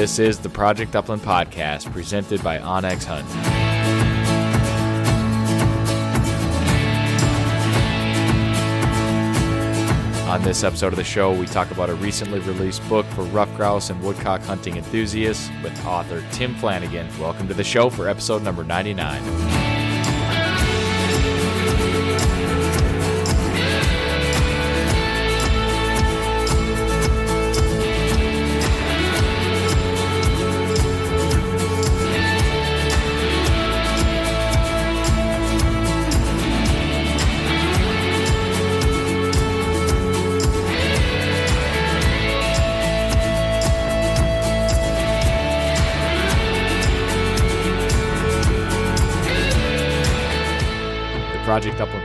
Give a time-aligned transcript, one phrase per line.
[0.00, 3.28] This is the Project Upland podcast presented by onX Hunt.
[10.26, 13.54] On this episode of the show, we talk about a recently released book for rough
[13.56, 17.06] grouse and woodcock hunting enthusiasts with author Tim Flanagan.
[17.20, 19.79] Welcome to the show for episode number 99.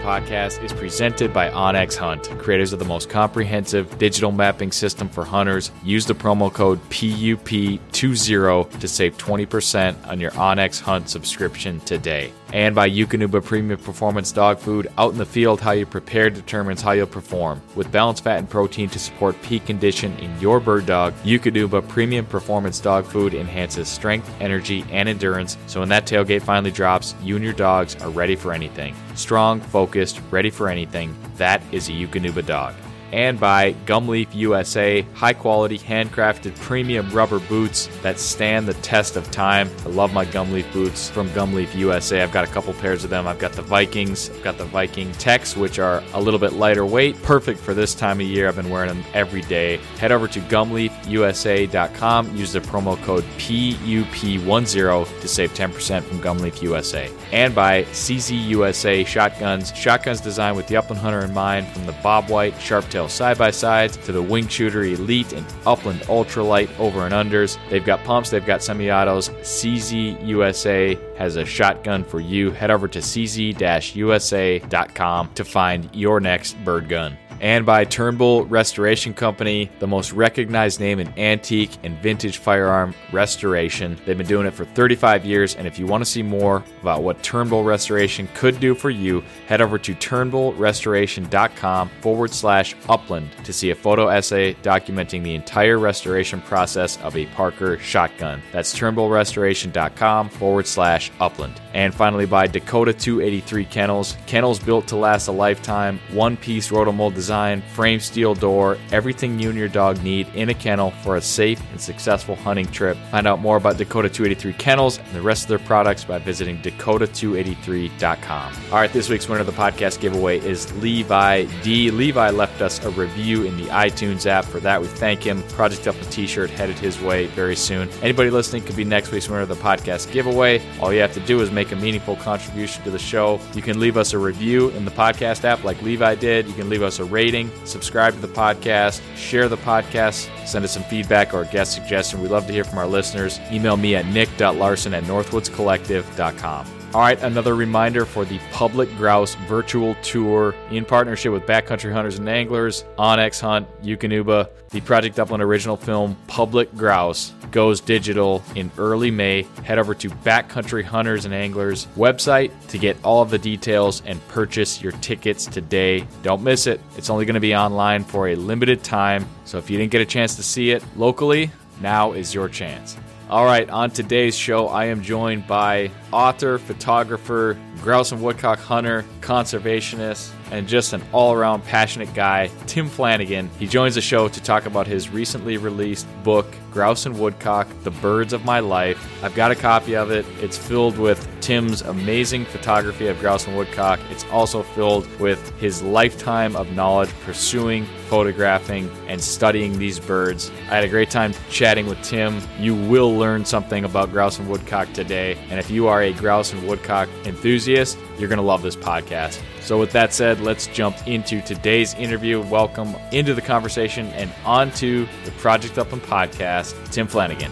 [0.06, 5.26] Podcast is presented by onX Hunt, creators of the most comprehensive digital mapping system for
[5.26, 5.72] hunters.
[5.84, 12.32] Use the promo code PUP20 to save 20% on your onX Hunt subscription today.
[12.56, 16.82] And by Eukanuba Premium Performance Dog Food, out in the field, how you prepare determines
[16.82, 17.62] how you'll perform.
[17.76, 22.26] With balanced fat and protein to support peak condition in your bird dog, Eukanuba Premium
[22.26, 25.58] Performance Dog Food enhances strength, energy, and endurance.
[25.68, 28.96] So when that tailgate finally drops, you and your dogs are ready for anything.
[29.16, 31.14] Strong, focused, ready for anything.
[31.36, 32.74] That is a Eukanuba dog
[33.12, 39.30] and by Gumleaf USA, high quality, handcrafted premium rubber boots that stand the test of
[39.32, 39.70] time.
[39.86, 42.22] I love my Gumleaf boots from Gumleaf USA.
[42.22, 43.28] I've got a couple pairs of them.
[43.28, 46.86] I've got the Vikings, I've got the Viking Techs, which are a little bit lighter
[46.86, 48.48] weight, perfect for this time of year.
[48.48, 49.78] I've been wearing them every day.
[50.00, 57.12] Head over to gumleafusa.com, use the promo code PUP10 to save 10% from Gumleaf USA.
[57.32, 61.94] And by CZ USA Shotguns, shotguns designed with the upland hunter in mind from the
[61.94, 62.60] Bobwhite
[63.10, 67.58] Side by sides to the Wing Shooter Elite and Upland Ultralight over and unders.
[67.70, 69.30] They've got pumps, they've got semi autos.
[69.30, 72.52] CZ USA has a shotgun for you.
[72.52, 77.18] Head over to cz usa.com to find your next bird gun.
[77.42, 83.98] And by Turnbull Restoration Company, the most recognized name in antique and vintage firearm restoration.
[84.06, 87.04] They've been doing it for 35 years, and if you want to see more about
[87.04, 93.54] what Turnbull Restoration could do for you, head over to turnbullrestoration.com forward slash upland to
[93.54, 98.42] see a photo essay documenting the entire restoration process of a Parker shotgun.
[98.52, 101.62] That's turnbullrestoration.com forward slash upland.
[101.74, 104.16] And finally, by Dakota 283 Kennels.
[104.28, 107.25] Kennels built to last a lifetime, one piece rotomold design,
[107.74, 111.62] frame steel door, everything you and your dog need in a kennel for a safe
[111.72, 112.98] and successful hunting trip.
[113.12, 116.58] Find out more about Dakota 283 Kennels and the rest of their products by visiting
[116.60, 118.54] dakota283.com.
[118.72, 121.92] All right, this week's winner of the podcast giveaway is Levi D.
[121.92, 124.46] Levi left us a review in the iTunes app.
[124.46, 125.42] For that, we thank him.
[125.50, 127.90] Project Up a t-shirt headed his way very soon.
[128.02, 130.62] Anybody listening could be next week's winner of the podcast giveaway.
[130.80, 133.40] All you have to do is make a meaningful contribution to the show.
[133.54, 136.48] You can leave us a review in the podcast app like Levi did.
[136.48, 140.74] You can leave us a rating, subscribe to the podcast, share the podcast, send us
[140.74, 142.22] some feedback or guest suggestion.
[142.22, 143.40] We love to hear from our listeners.
[143.54, 146.75] Email me at nick.larson at northwoodscollective.com.
[146.96, 152.20] All right, another reminder for the Public Grouse virtual tour in partnership with Backcountry Hunters
[152.20, 154.48] and Anglers, onX Hunt, Eukanuba.
[154.70, 159.42] The Project Upland original film Public Grouse goes digital in early May.
[159.66, 164.26] Head over to Backcountry Hunters and Anglers website to get all of the details and
[164.30, 166.08] purchase your tickets today.
[166.24, 166.80] Don't miss it.
[166.96, 169.28] It's only going to be online for a limited time.
[169.44, 171.52] So if you didn't get a chance to see it locally,
[171.82, 172.96] now is your chance.
[173.28, 179.04] All right, on today's show, I am joined by author, photographer, grouse and woodcock hunter,
[179.20, 183.50] conservationist, and just an all around passionate guy, Tim Flanagan.
[183.60, 187.92] He joins the show to talk about his recently released book, Grouse and Woodcock The
[187.92, 189.24] Birds of My Life.
[189.24, 190.26] I've got a copy of it.
[190.42, 194.00] It's filled with Tim's amazing photography of grouse and woodcock.
[194.10, 200.52] It's also filled with his lifetime of knowledge pursuing, photographing, and studying these birds.
[200.70, 202.42] I had a great time chatting with Tim.
[202.60, 205.38] You will learn something about grouse and woodcock today.
[205.50, 209.42] And if you are a grouse and woodcock enthusiast, you're going to love this podcast.
[209.62, 212.42] So, with that said, let's jump into today's interview.
[212.42, 217.52] Welcome into the conversation and onto the Project Upland podcast, Tim Flanagan.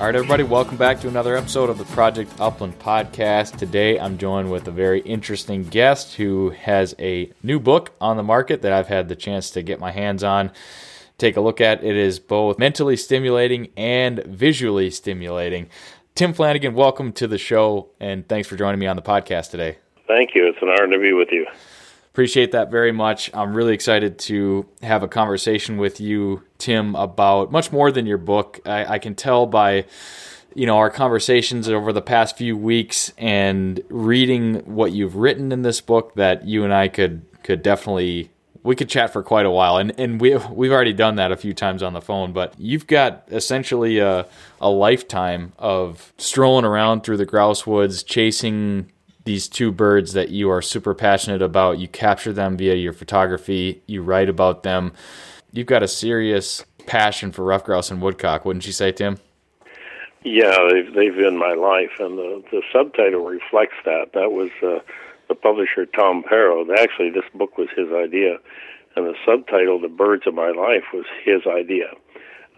[0.00, 3.58] All right, everybody, welcome back to another episode of the Project Upland podcast.
[3.58, 8.22] Today, I'm joined with a very interesting guest who has a new book on the
[8.22, 10.52] market that I've had the chance to get my hands on
[11.18, 11.84] take a look at.
[11.84, 15.68] It is both mentally stimulating and visually stimulating.
[16.14, 19.76] Tim Flanagan, welcome to the show, and thanks for joining me on the podcast today.
[20.08, 20.46] Thank you.
[20.46, 21.46] It's an honor to be with you.
[22.10, 23.30] Appreciate that very much.
[23.34, 28.18] I'm really excited to have a conversation with you, Tim, about much more than your
[28.18, 28.60] book.
[28.64, 29.86] I, I can tell by
[30.54, 35.62] you know our conversations over the past few weeks and reading what you've written in
[35.62, 38.30] this book that you and I could could definitely
[38.62, 39.78] we could chat for quite a while.
[39.78, 42.86] And, and we, we've already done that a few times on the phone but you've
[42.86, 44.26] got essentially a,
[44.60, 48.90] a lifetime of strolling around through the grouse woods chasing
[49.24, 51.78] these two birds that you are super passionate about.
[51.78, 53.82] You capture them via your photography.
[53.86, 54.92] You write about them
[55.52, 59.18] you've got a serious passion for ruffed grouse and woodcock wouldn't you say tim?
[60.24, 64.12] Yeah they've, they've been my life and the, the subtitle reflects that.
[64.14, 64.80] That was uh,
[65.30, 66.66] the publisher Tom Pero.
[66.74, 68.36] Actually, this book was his idea,
[68.96, 71.92] and the subtitle "The Birds of My Life" was his idea,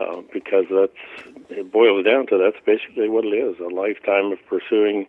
[0.01, 4.39] uh, because that's it boils down to that's basically what it is: a lifetime of
[4.49, 5.07] pursuing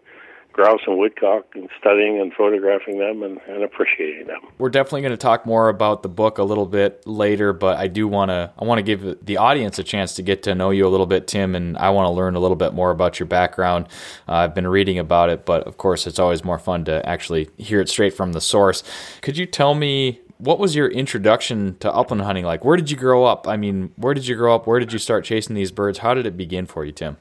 [0.54, 4.40] grouse and woodcock and studying and photographing them and, and appreciating them.
[4.60, 7.88] We're definitely going to talk more about the book a little bit later, but I
[7.88, 10.70] do want to I want to give the audience a chance to get to know
[10.70, 13.20] you a little bit, Tim, and I want to learn a little bit more about
[13.20, 13.88] your background.
[14.28, 17.50] Uh, I've been reading about it, but of course, it's always more fun to actually
[17.58, 18.84] hear it straight from the source.
[19.22, 22.66] Could you tell me what was your introduction to upland hunting like?
[22.66, 23.48] Where did you grow up?
[23.48, 24.68] I mean, where did you grow up?
[24.68, 26.00] Where did you start chasing these birds?
[26.00, 27.18] How did it begin for you, Tim?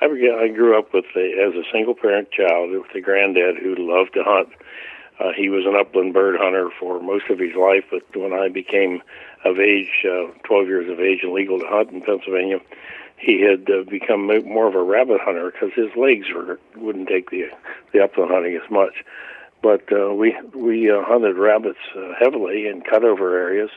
[0.00, 3.74] I I grew up with a, as a single parent child with a granddad who
[3.76, 4.48] loved to hunt.
[5.20, 8.48] Uh, he was an upland bird hunter for most of his life, but when I
[8.48, 9.02] became
[9.44, 12.58] of age, uh, 12 years of age, and legal to hunt in Pennsylvania,
[13.16, 17.30] he had uh, become more of a rabbit hunter because his legs were wouldn't take
[17.30, 17.48] the
[17.92, 19.04] the upland hunting as much.
[19.62, 23.70] But uh, we we uh, hunted rabbits uh, heavily in cutover areas,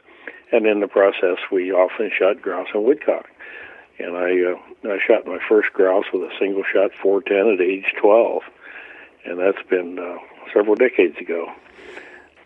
[0.52, 3.28] and in the process, we often shot grouse and woodcock
[4.00, 7.94] and I uh, I shot my first grouse with a single shot 410 at age
[8.00, 8.44] 12,
[9.26, 10.18] and that's been uh,
[10.54, 11.52] several decades ago.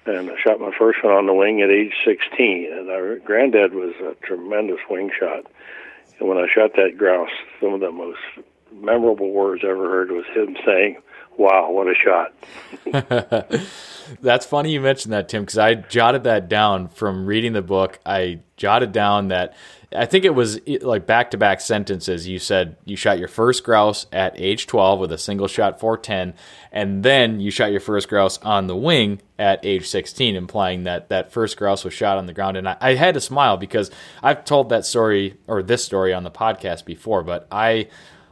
[0.06, 3.74] And I shot my first one on the wing at age 16, and our granddad
[3.74, 5.46] was a tremendous wing shot.
[6.20, 7.30] And when I shot that grouse,
[7.60, 8.20] some of the most
[8.74, 10.98] memorable words I ever heard was him saying,
[11.38, 12.34] "Wow, what a shot!"
[14.20, 18.00] That's funny you mentioned that, Tim, because I jotted that down from reading the book.
[18.06, 19.56] I jotted down that
[19.94, 22.28] I think it was eh, like back to back sentences.
[22.28, 26.34] You said you shot your first grouse at age 12 with a single shot 410,
[26.72, 31.10] and then you shot your first grouse on the wing at age 16, implying that
[31.10, 32.58] that first grouse was shot on the ground.
[32.58, 33.92] And I, I had to smile because
[34.24, 37.88] I've told that story or this story on the podcast before, but I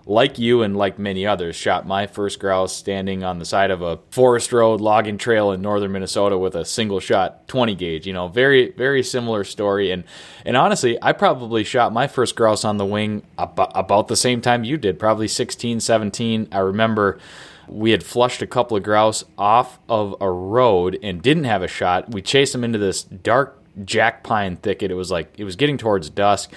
[0.09, 3.83] like you and like many others, shot my first grouse standing on the side of
[3.83, 8.07] a forest road logging trail in northern Minnesota with a single shot 20 gauge.
[8.07, 9.91] You know, very very similar story.
[9.91, 10.03] And
[10.45, 14.41] and honestly, I probably shot my first grouse on the wing about, about the same
[14.41, 16.47] time you did, probably 16, 17.
[16.51, 17.19] I remember
[17.67, 21.67] we had flushed a couple of grouse off of a road and didn't have a
[21.67, 22.11] shot.
[22.11, 24.89] We chased them into this dark jack pine thicket.
[24.89, 26.51] It was like it was getting towards dusk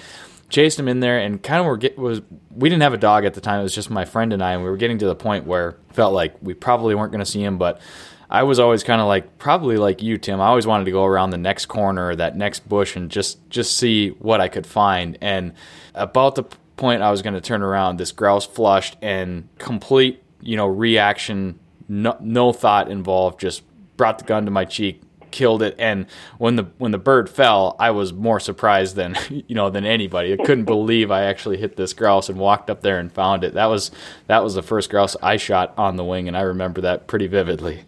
[0.53, 2.21] chased him in there and kind of were get, was
[2.55, 3.59] we didn't have a dog at the time.
[3.59, 5.77] It was just my friend and I, and we were getting to the point where
[5.91, 7.81] felt like we probably weren't going to see him, but.
[8.29, 10.41] I was always kind of like probably like you, Tim.
[10.41, 13.77] I always wanted to go around the next corner that next bush and just just
[13.77, 15.19] see what I could find.
[15.21, 15.53] And
[15.93, 16.45] about the
[16.75, 21.59] point I was going to turn around, this grouse flushed and complete, you know, reaction,
[21.87, 23.39] no, no thought involved.
[23.39, 23.61] Just
[23.97, 25.75] brought the gun to my cheek, killed it.
[25.77, 26.05] And
[26.37, 30.31] when the when the bird fell, I was more surprised than you know than anybody.
[30.31, 33.55] I couldn't believe I actually hit this grouse and walked up there and found it.
[33.55, 33.91] That was
[34.27, 37.27] that was the first grouse I shot on the wing, and I remember that pretty
[37.27, 37.83] vividly.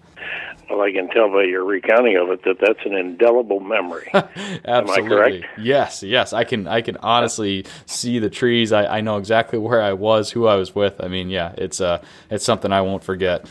[0.69, 4.09] Well, I can tell by your recounting of it that that's an indelible memory.
[4.65, 5.45] Absolutely.
[5.59, 6.33] Yes, yes.
[6.33, 8.71] I can I can honestly see the trees.
[8.71, 10.99] I, I know exactly where I was, who I was with.
[10.99, 13.47] I mean, yeah, it's uh it's something I won't forget.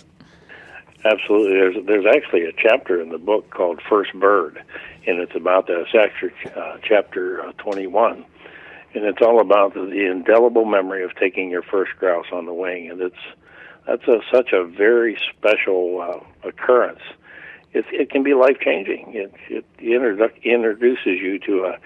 [1.04, 1.52] Absolutely.
[1.52, 4.62] There's there's actually a chapter in the book called First Bird,
[5.06, 5.80] and it's about that.
[5.80, 8.24] It's actually uh, chapter uh, 21,
[8.94, 12.54] and it's all about the, the indelible memory of taking your first grouse on the
[12.54, 13.16] wing, and it's
[13.86, 17.02] that's a, such a very special uh, occurrence.
[17.74, 19.12] It, it can be life changing.
[19.14, 21.78] It, it introdu- introduces you to a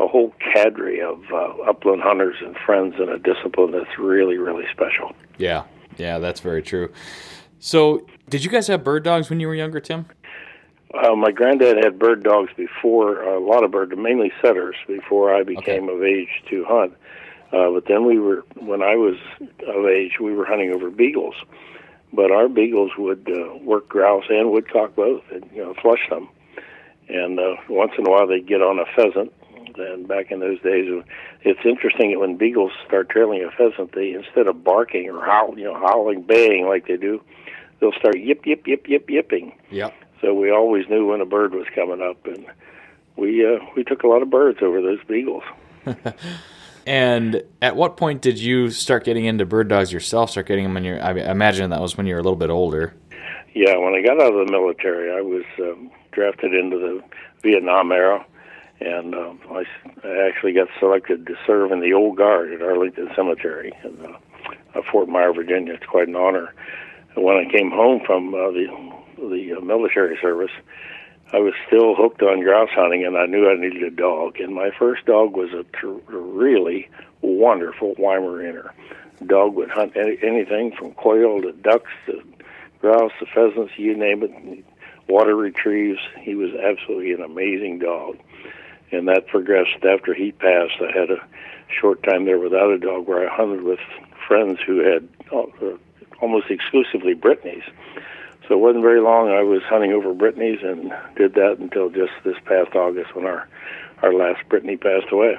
[0.00, 4.64] a whole cadre of uh, upland hunters and friends in a discipline that's really, really
[4.72, 5.12] special.
[5.38, 5.64] Yeah,
[5.96, 6.92] yeah, that's very true.
[7.58, 10.06] So, did you guys have bird dogs when you were younger, Tim?
[10.94, 15.34] Uh, my granddad had bird dogs before, uh, a lot of bird, mainly setters, before
[15.34, 15.94] I became okay.
[15.94, 16.92] of age to hunt.
[17.52, 19.16] Uh, but then we were, when I was
[19.66, 21.34] of age, we were hunting over beagles.
[22.12, 26.28] But our beagles would uh, work grouse and woodcock both, and you know, flush them.
[27.08, 29.32] And uh, once in a while, they'd get on a pheasant.
[29.76, 30.90] And back in those days,
[31.42, 35.58] it's interesting that when beagles start trailing a pheasant, they instead of barking or howl,
[35.58, 37.22] you know, howling, baying like they do,
[37.82, 39.52] they'll start yip yip yip yip yipping.
[39.70, 39.92] Yep.
[40.22, 42.46] So we always knew when a bird was coming up, and
[43.16, 45.42] we uh, we took a lot of birds over those beagles.
[46.86, 50.30] and at what point did you start getting into bird dogs yourself?
[50.30, 51.02] Start getting them when you're?
[51.02, 52.94] I imagine that was when you were a little bit older.
[53.54, 57.02] Yeah, when I got out of the military, I was um, drafted into the
[57.42, 58.24] Vietnam era,
[58.80, 59.64] and um, I,
[60.04, 64.16] I actually got selected to serve in the Old Guard at Arlington Cemetery in
[64.74, 65.74] uh, Fort Myer, Virginia.
[65.74, 66.54] It's quite an honor
[67.14, 68.66] when I came home from uh, the
[69.18, 70.50] the uh, military service,
[71.32, 74.38] I was still hooked on grouse hunting, and I knew I needed a dog.
[74.40, 76.90] And my first dog was a tr- really
[77.20, 78.70] wonderful Weimaraner.
[79.26, 82.22] Dog would hunt any, anything from quail to ducks to
[82.80, 84.64] grouse to pheasants, you name it.
[85.08, 86.00] Water retrieves.
[86.20, 88.18] He was absolutely an amazing dog.
[88.90, 90.74] And that progressed after he passed.
[90.80, 91.24] I had a
[91.80, 93.80] short time there without a dog where I hunted with
[94.26, 95.76] friends who had uh,
[96.22, 97.64] almost exclusively Brittany's.
[98.48, 99.28] So it wasn't very long.
[99.28, 103.46] I was hunting over Brittany's and did that until just this past August when our
[104.02, 105.36] our last Brittany passed away.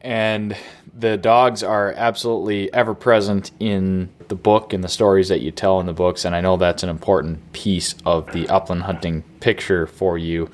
[0.00, 0.56] And
[0.94, 5.80] the dogs are absolutely ever present in the book and the stories that you tell
[5.80, 6.24] in the books.
[6.24, 10.48] And I know that's an important piece of the upland hunting picture for you.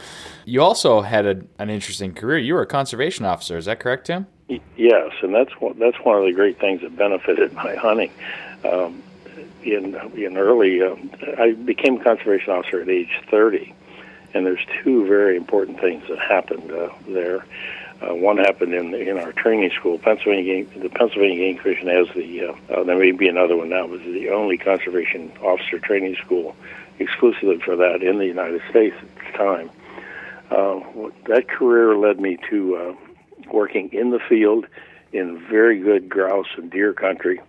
[0.46, 2.38] You also had a, an interesting career.
[2.38, 3.58] You were a conservation officer.
[3.58, 4.26] Is that correct, Tim?
[4.76, 8.10] Yes, and that's one, that's one of the great things that benefited my hunting.
[8.64, 9.02] Um,
[9.64, 10.82] in in early.
[10.82, 10.96] Uh,
[11.38, 13.74] I became a conservation officer at age 30,
[14.34, 17.44] and there's two very important things that happened uh, there.
[18.00, 20.64] Uh, one happened in in our training school, Pennsylvania.
[20.76, 22.48] The Pennsylvania Game Commission has the.
[22.48, 23.86] Uh, uh, there may be another one now.
[23.86, 26.56] Was the only conservation officer training school
[26.98, 29.70] exclusively for that in the United States at the time.
[30.50, 30.80] Uh,
[31.26, 32.94] that career led me to uh,
[33.50, 34.66] working in the field
[35.12, 37.40] in very good grouse and deer country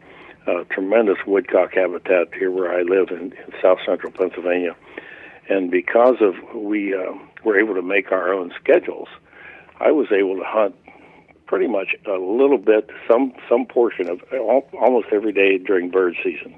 [0.47, 4.75] uh, tremendous woodcock habitat here where I live in, in south central Pennsylvania.
[5.50, 9.07] And because of we uh, were able to make our own schedules,
[9.79, 10.75] I was able to hunt
[11.45, 14.21] pretty much a little bit, some some portion of
[14.73, 16.55] almost every day during bird season,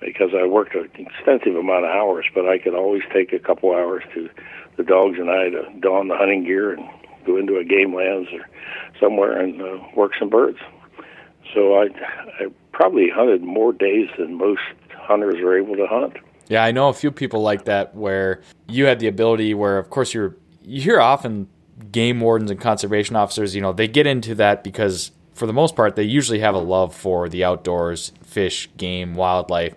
[0.00, 2.26] because I worked an extensive amount of hours.
[2.34, 4.28] But I could always take a couple hours to
[4.76, 6.86] the dogs and I to don the hunting gear and
[7.24, 8.46] go into a game lands or
[9.00, 10.58] somewhere and uh, work some birds.
[11.52, 11.88] So I,
[12.40, 14.62] I probably hunted more days than most
[14.96, 16.16] hunters are able to hunt.
[16.48, 19.90] Yeah, I know a few people like that where you had the ability where, of
[19.90, 21.48] course, you're you hear often
[21.92, 25.76] game wardens and conservation officers, you know, they get into that because for the most
[25.76, 29.74] part they usually have a love for the outdoors, fish, game, wildlife.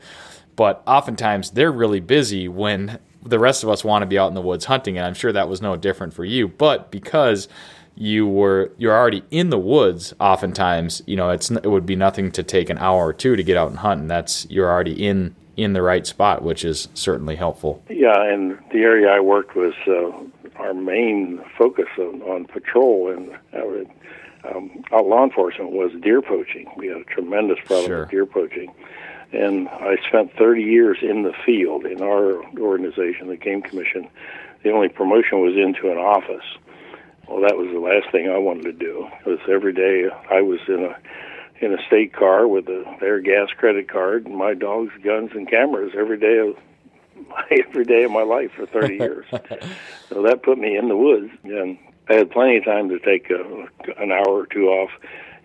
[0.56, 4.34] But oftentimes they're really busy when the rest of us want to be out in
[4.34, 6.48] the woods hunting, and I'm sure that was no different for you.
[6.48, 7.48] But because
[7.98, 12.32] you were you're already in the woods oftentimes you know it's it would be nothing
[12.32, 15.06] to take an hour or two to get out and hunt and that's you're already
[15.06, 17.84] in in the right spot which is certainly helpful.
[17.90, 20.12] Yeah and the area i worked was uh,
[20.62, 26.68] our main focus on, on patrol and uh, um, our law enforcement was deer poaching.
[26.78, 28.00] We had a tremendous problem sure.
[28.02, 28.74] with deer poaching.
[29.34, 34.08] And i spent 30 years in the field in our organization the game commission.
[34.64, 36.46] The only promotion was into an office
[37.28, 39.08] well, that was the last thing I wanted to do.
[39.18, 40.98] Because every day I was in a
[41.60, 45.50] in a state car with a their gas credit card and my dogs, guns, and
[45.50, 46.56] cameras every day of
[47.52, 49.26] every day of my life for 30 years.
[50.10, 51.78] so that put me in the woods, and
[52.10, 53.68] I had plenty of time to take a,
[54.02, 54.92] an hour or two off.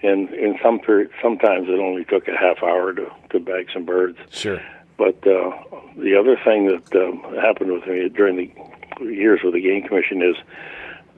[0.05, 3.85] And in some period, sometimes it only took a half hour to to bag some
[3.85, 4.19] birds.
[4.31, 4.61] Sure.
[4.99, 5.51] But uh,
[5.97, 10.23] the other thing that uh, happened with me during the years with the Game Commission
[10.23, 10.37] is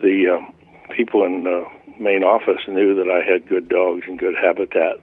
[0.00, 0.53] the um,
[0.90, 1.64] people in the
[1.98, 4.98] main office knew that I had good dogs and good habitat,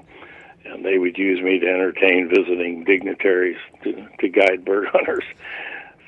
[0.66, 5.24] and they would use me to entertain visiting dignitaries to, to guide bird hunters.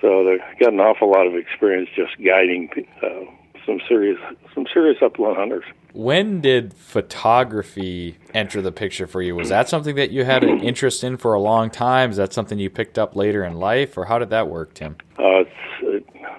[0.02, 2.70] So they got an awful lot of experience just guiding
[3.02, 3.32] uh,
[3.66, 4.20] some serious
[4.54, 5.64] some serious upland hunters.
[5.94, 9.36] When did photography enter the picture for you?
[9.36, 12.12] Was that something that you had an interest in for a long time?
[12.12, 14.98] Is that something you picked up later in life, or how did that work, Tim?
[15.18, 15.44] Uh,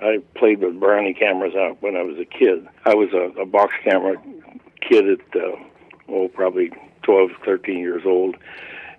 [0.04, 2.68] I played with Brownie cameras out when I was a kid.
[2.84, 4.16] I was a, a box camera
[4.86, 5.56] kid at uh,
[6.10, 6.70] oh probably
[7.04, 8.36] 12, 13 years old,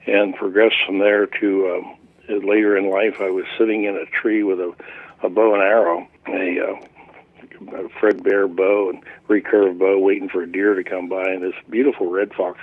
[0.08, 3.18] and progressed from there to um, later in life.
[3.20, 4.74] I was sitting in a tree with a,
[5.22, 10.42] a bow and arrow, a, uh, a Fred Bear bow and recurve bow, waiting for
[10.42, 12.60] a deer to come by, and this beautiful red fox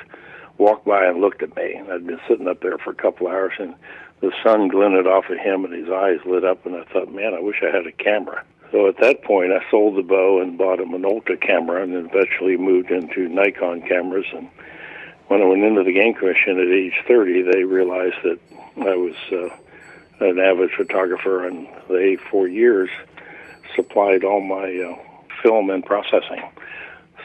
[0.58, 1.74] walked by and looked at me.
[1.74, 3.76] And I'd been sitting up there for a couple hours, and
[4.22, 7.34] the sun glinted off of him and his eyes lit up and I thought, man,
[7.34, 8.44] I wish I had a camera.
[8.70, 12.56] So at that point, I sold the bow and bought a Minolta camera and eventually
[12.56, 14.24] moved into Nikon cameras.
[14.32, 14.48] And
[15.26, 18.38] when I went into the Game Commission at age 30, they realized that
[18.76, 22.90] I was uh, an avid photographer and they, for years,
[23.74, 24.96] supplied all my uh,
[25.42, 26.42] film and processing.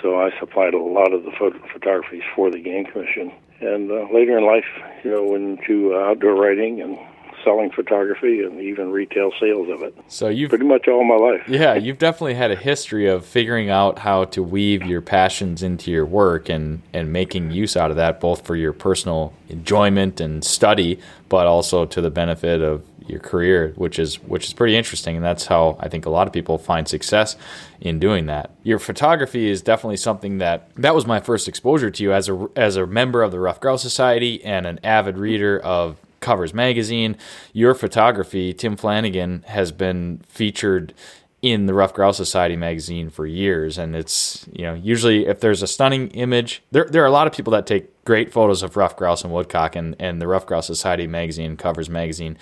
[0.02, 4.08] So I supplied a lot of the photo- photographies for the Game Commission and uh,
[4.14, 4.66] later in life,
[5.04, 6.98] you know, into uh, outdoor writing and
[7.44, 9.96] selling photography and even retail sales of it.
[10.08, 11.48] So you've pretty much all my life.
[11.48, 15.92] Yeah, you've definitely had a history of figuring out how to weave your passions into
[15.92, 20.44] your work and and making use out of that both for your personal enjoyment and
[20.44, 25.16] study, but also to the benefit of your career, which is which is pretty interesting,
[25.16, 27.36] and that's how I think a lot of people find success
[27.80, 28.52] in doing that.
[28.64, 32.50] Your photography is definitely something that that was my first exposure to you as a
[32.56, 37.16] as a member of the Ruffed Grouse Society and an avid reader of Covers magazine.
[37.54, 40.94] Your photography, Tim Flanagan, has been featured
[41.42, 45.62] in the Ruffed Grouse Society magazine for years, and it's you know usually if there's
[45.62, 48.76] a stunning image, there there are a lot of people that take great photos of
[48.76, 52.38] ruffed grouse and woodcock, and and the Ruffed Grouse Society magazine covers magazine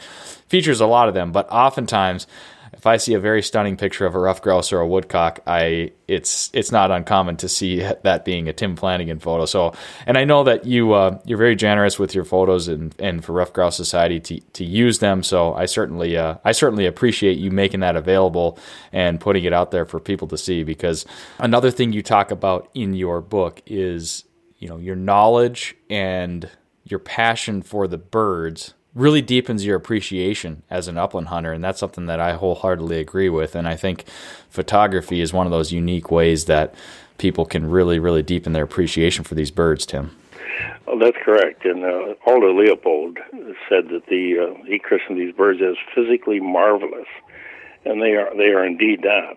[0.48, 2.28] features a lot of them, but oftentimes
[2.76, 5.92] if I see a very stunning picture of a ruffed grouse or a woodcock, I
[6.08, 9.46] it's it's not uncommon to see that being a Tim Flanagan photo.
[9.46, 9.74] So,
[10.06, 13.34] and I know that you uh, you're very generous with your photos and, and for
[13.34, 15.24] Ruffed Grouse Society to, to use them.
[15.24, 18.60] So I certainly uh, I certainly appreciate you making that available
[18.92, 20.64] and putting it out there for people to see.
[20.64, 21.06] Because
[21.40, 24.26] another thing you talk about in your book is
[24.58, 26.50] you know your knowledge and
[26.84, 31.80] your passion for the birds really deepens your appreciation as an upland hunter and that's
[31.80, 34.06] something that I wholeheartedly agree with and I think
[34.50, 36.74] photography is one of those unique ways that
[37.18, 40.16] people can really really deepen their appreciation for these birds Tim.
[40.88, 43.20] Well, that's correct and uh, Aldo Leopold
[43.70, 47.08] said that the uh, he christened these birds as physically marvelous
[47.84, 49.36] and they are they are indeed that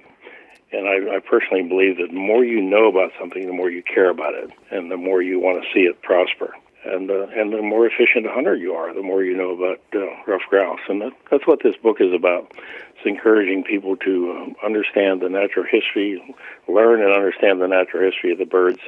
[0.70, 3.82] and I, I personally believe that the more you know about something, the more you
[3.82, 6.54] care about it, and the more you want to see it prosper
[6.88, 9.80] and uh, and the more efficient a hunter you are, the more you know about
[9.94, 12.52] uh, ruffed grouse, and that, that's what this book is about.
[12.96, 16.22] It's encouraging people to um, understand the natural history,
[16.66, 18.80] learn and understand the natural history of the birds,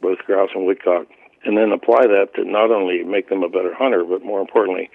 [0.00, 1.06] both grouse and woodcock,
[1.44, 4.90] and then apply that to not only make them a better hunter, but more importantly,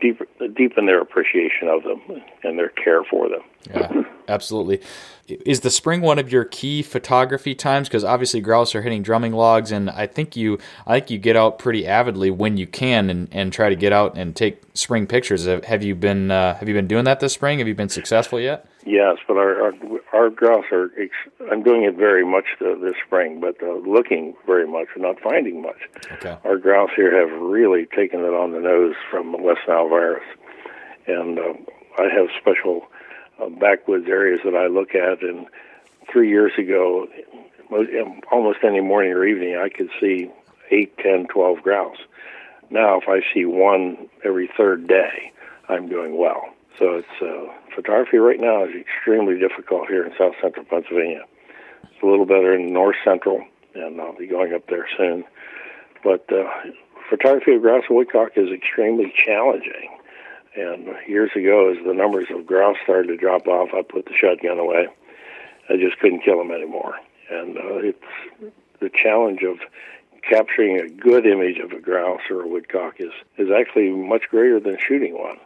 [0.00, 0.20] deep,
[0.56, 3.42] deepen their appreciation of them and their care for them.
[3.68, 4.80] Yeah, absolutely.
[5.28, 7.88] Is the spring one of your key photography times?
[7.88, 11.34] Because obviously grouse are hitting drumming logs, and I think you, I think you get
[11.34, 15.06] out pretty avidly when you can, and, and try to get out and take spring
[15.08, 15.44] pictures.
[15.46, 17.58] Have you been uh, Have you been doing that this spring?
[17.58, 18.68] Have you been successful yet?
[18.84, 19.72] Yes, but our our,
[20.12, 20.92] our grouse are.
[21.50, 25.78] I'm doing it very much this spring, but uh, looking very much, not finding much.
[26.12, 26.36] Okay.
[26.44, 30.22] Our grouse here have really taken it on the nose from West Nile virus,
[31.08, 31.54] and uh,
[31.98, 32.86] I have special
[33.40, 35.22] uh, backwoods areas that I look at.
[35.22, 35.46] And
[36.10, 37.06] three years ago,
[38.30, 40.30] almost any morning or evening, I could see
[40.70, 41.98] eight, ten, twelve grouse.
[42.70, 45.32] Now, if I see one every third day,
[45.68, 46.42] I'm doing well.
[46.78, 51.24] So it's uh, photography right now is extremely difficult here in south central Pennsylvania.
[51.84, 53.44] It's a little better in north central,
[53.74, 55.24] and I'll be going up there soon.
[56.04, 56.44] But uh,
[57.08, 59.95] photography of grouse and woodcock is extremely challenging.
[60.56, 64.14] And years ago, as the numbers of grouse started to drop off, I put the
[64.14, 64.88] shotgun away.
[65.68, 66.94] I just couldn't kill them anymore.
[67.30, 69.58] And uh, it's the challenge of
[70.22, 74.58] capturing a good image of a grouse or a woodcock is, is actually much greater
[74.58, 75.38] than shooting one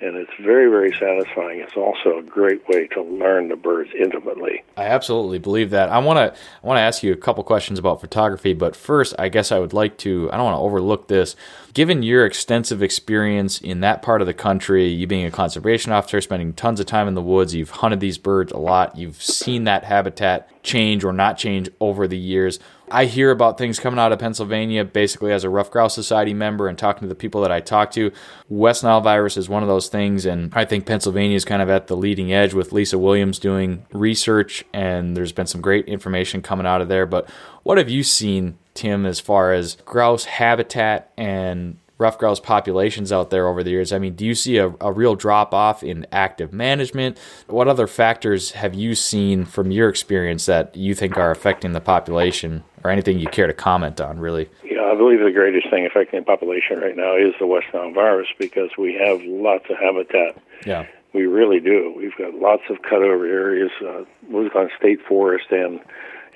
[0.00, 1.60] and it's very, very satisfying.
[1.60, 4.62] It's also a great way to learn the birds intimately.
[4.76, 5.88] I absolutely believe that.
[5.88, 9.14] I want to I want to ask you a couple questions about photography, but first,
[9.18, 10.30] I guess I would like to.
[10.32, 11.34] I don't want to overlook this.
[11.78, 16.20] Given your extensive experience in that part of the country, you being a conservation officer,
[16.20, 18.96] spending tons of time in the woods, you've hunted these birds a lot.
[18.96, 22.58] You've seen that habitat change or not change over the years.
[22.90, 26.66] I hear about things coming out of Pennsylvania basically as a Ruffed Grouse Society member
[26.66, 28.10] and talking to the people that I talk to.
[28.48, 31.70] West Nile virus is one of those things, and I think Pennsylvania is kind of
[31.70, 36.42] at the leading edge with Lisa Williams doing research, and there's been some great information
[36.42, 37.06] coming out of there.
[37.06, 37.30] But
[37.62, 43.30] what have you seen, Tim, as far as grouse habitat and ruffed grouse populations out
[43.30, 43.92] there over the years?
[43.92, 47.18] I mean, do you see a, a real drop off in active management?
[47.48, 51.80] What other factors have you seen from your experience that you think are affecting the
[51.80, 54.48] population, or anything you care to comment on, really?
[54.62, 57.92] Yeah, I believe the greatest thing affecting the population right now is the West Nile
[57.92, 60.40] virus because we have lots of habitat.
[60.64, 60.86] Yeah.
[61.12, 61.92] We really do.
[61.96, 65.80] We've got lots of cutover areas, uh, on state forest and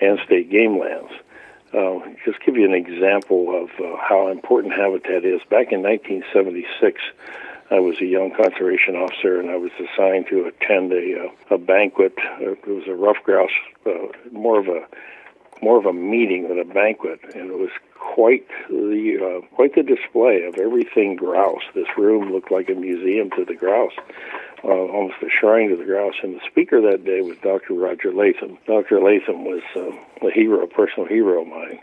[0.01, 1.13] and state game lands.
[1.73, 5.41] Uh, just give you an example of uh, how important habitat is.
[5.49, 7.01] Back in 1976,
[7.71, 11.59] I was a young conservation officer, and I was assigned to attend a uh, a
[11.59, 12.13] banquet.
[12.41, 13.51] It was a ruffed grouse,
[13.87, 14.87] uh, more of a
[15.63, 19.83] more of a meeting than a banquet, and it was quite the uh, quite the
[19.83, 21.63] display of everything grouse.
[21.75, 23.95] This room looked like a museum to the grouse
[24.65, 26.15] uh, almost a shrine to the grouse.
[26.23, 27.75] And the speaker that day was Dr.
[27.75, 28.59] Roger Latham.
[28.67, 29.01] Dr.
[29.01, 31.81] Latham was uh, a hero, a personal hero of mine.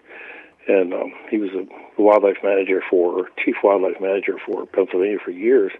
[0.68, 1.66] And um, he was a
[2.02, 5.72] wildlife manager for, chief wildlife manager for Pennsylvania for years.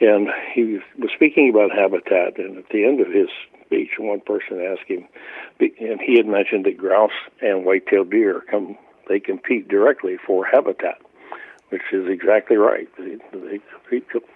[0.00, 2.38] And he was speaking about habitat.
[2.38, 3.28] And at the end of his
[3.64, 5.06] speech, one person asked him,
[5.60, 7.10] and he had mentioned that grouse
[7.40, 8.76] and white-tailed deer come,
[9.08, 11.00] they compete directly for habitat,
[11.70, 12.88] which is exactly right.
[12.98, 13.60] They, they,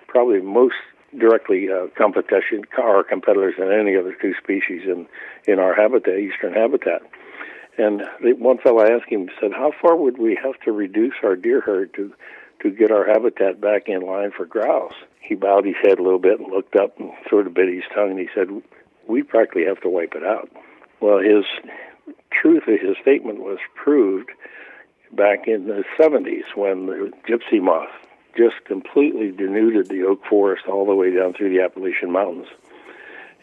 [0.09, 0.75] probably most
[1.19, 5.07] directly uh, competition our competitors than any other two species in
[5.47, 7.03] in our habitat, eastern habitat.
[7.79, 11.61] And one fellow asked him, said, "How far would we have to reduce our deer
[11.61, 12.13] herd to
[12.61, 16.19] to get our habitat back in line for grouse?" He bowed his head a little
[16.19, 18.49] bit and looked up and sort of bit his tongue, and he said,
[19.07, 20.51] "We practically have to wipe it out."
[21.01, 21.45] Well, his
[22.31, 24.31] truth of his statement was proved
[25.13, 27.91] back in the 70s when the gypsy moth
[28.37, 32.49] just completely denuded the oak forest all the way down through the Appalachian Mountains.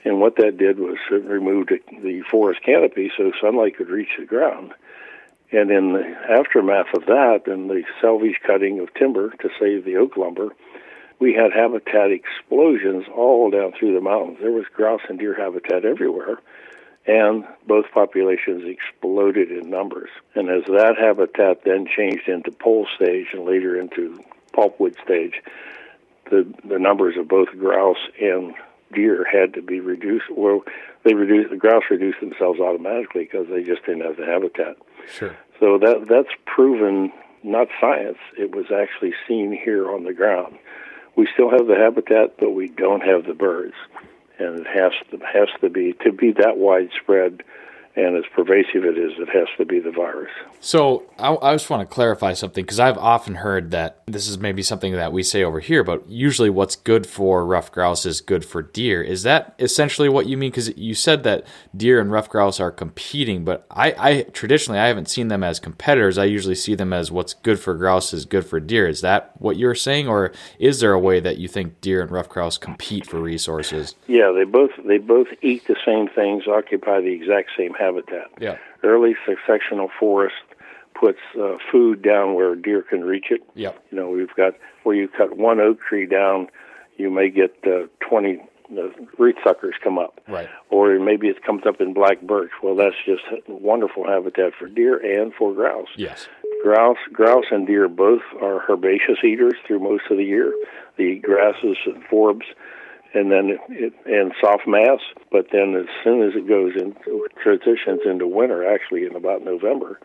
[0.03, 4.25] And what that did was it removed the forest canopy so sunlight could reach the
[4.25, 4.73] ground.
[5.51, 9.97] And in the aftermath of that and the salvage cutting of timber to save the
[9.97, 10.55] oak lumber,
[11.19, 14.37] we had habitat explosions all down through the mountains.
[14.41, 16.39] There was grouse and deer habitat everywhere,
[17.05, 20.09] and both populations exploded in numbers.
[20.35, 25.41] And as that habitat then changed into pole stage and later into pulpwood stage,
[26.29, 28.53] the the numbers of both grouse and
[28.93, 30.25] deer had to be reduced.
[30.31, 30.63] Well,
[31.03, 34.77] they reduced the grouse reduced themselves automatically because they just didn't have the habitat.
[35.11, 35.35] Sure.
[35.59, 37.11] So that that's proven
[37.43, 38.17] not science.
[38.37, 40.57] It was actually seen here on the ground.
[41.15, 43.75] We still have the habitat, but we don't have the birds,
[44.37, 47.43] and it has to has to be to be that widespread
[47.99, 50.31] and as pervasive it is, it has to be the virus.
[50.61, 54.37] So I, I just want to clarify something because I've often heard that this is
[54.37, 58.21] maybe something that we say over here, but usually what's good for ruffed grouse is
[58.21, 59.01] good for deer.
[59.01, 60.51] Is that essentially what you mean?
[60.51, 64.87] Because you said that deer and ruffed grouse are competing, but I, I traditionally I
[64.87, 66.17] haven't seen them as competitors.
[66.17, 68.87] I usually see them as what's good for grouse is good for deer.
[68.87, 72.11] Is that what you're saying, or is there a way that you think deer and
[72.11, 73.95] ruffed grouse compete for resources?
[74.07, 77.88] Yeah, they both they both eat the same things, occupy the exact same habitat.
[78.39, 78.57] Yeah.
[78.83, 80.35] Early successional forest
[80.99, 83.41] puts uh, food down where deer can reach it.
[83.55, 83.71] Yeah.
[83.91, 86.47] You know, we've got where you cut one oak tree down,
[86.97, 88.41] you may get uh, 20
[88.77, 90.19] uh, root suckers come up.
[90.27, 90.49] Right.
[90.69, 92.51] Or maybe it comes up in black birch.
[92.61, 95.87] Well, that's just wonderful habitat for deer and for grouse.
[95.95, 96.27] Yes.
[96.63, 100.53] Grouse, grouse and deer both are herbaceous eaters through most of the year.
[100.97, 102.43] They eat grasses and forbs
[103.13, 104.99] and then it, and soft mass.
[105.31, 109.99] But then as soon as it goes into transitions into winter, actually in about November,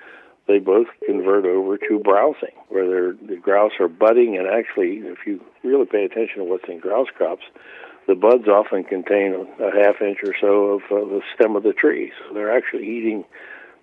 [0.47, 4.37] they both convert over to browsing, where the grouse are budding.
[4.37, 7.45] And actually, if you really pay attention to what's in grouse crops,
[8.07, 11.63] the buds often contain a, a half inch or so of uh, the stem of
[11.63, 12.13] the tree.
[12.19, 13.25] So they're actually eating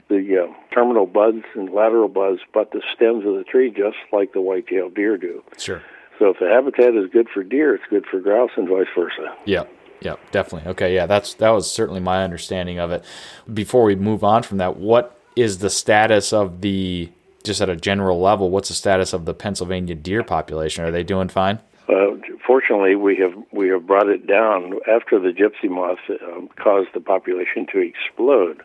[0.10, 4.34] the uh, terminal buds and lateral buds, but the stems of the tree, just like
[4.34, 5.42] the white-tailed deer do.
[5.58, 5.82] Sure.
[6.22, 9.36] So if the habitat is good for deer, it's good for grouse, and vice versa.
[9.46, 9.64] Yeah.
[10.02, 10.70] Yeah, definitely.
[10.72, 13.04] Okay, yeah, that's that was certainly my understanding of it.
[13.52, 17.12] Before we move on from that, what is the status of the
[17.44, 18.50] just at a general level?
[18.50, 20.84] What's the status of the Pennsylvania deer population?
[20.84, 21.60] Are they doing fine?
[21.88, 26.90] Uh, fortunately, we have we have brought it down after the gypsy moth um, caused
[26.96, 28.64] the population to explode.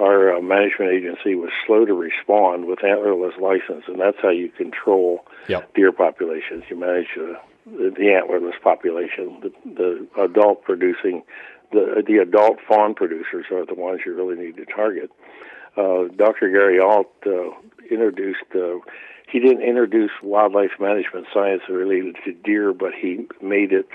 [0.00, 4.48] Our uh, management agency was slow to respond with antlerless license, and that's how you
[4.50, 5.74] control Yep.
[5.74, 6.64] deer populations.
[6.70, 7.34] You manage uh,
[7.66, 9.40] the, the antlerless population.
[9.42, 9.52] The,
[10.16, 11.22] the adult producing,
[11.70, 15.10] the the adult fawn producers are the ones you really need to target.
[15.76, 16.48] Uh, Dr.
[16.50, 17.50] Gary Alt uh,
[17.90, 18.44] introduced.
[18.54, 18.78] Uh,
[19.30, 23.88] he didn't introduce wildlife management science related to deer, but he made it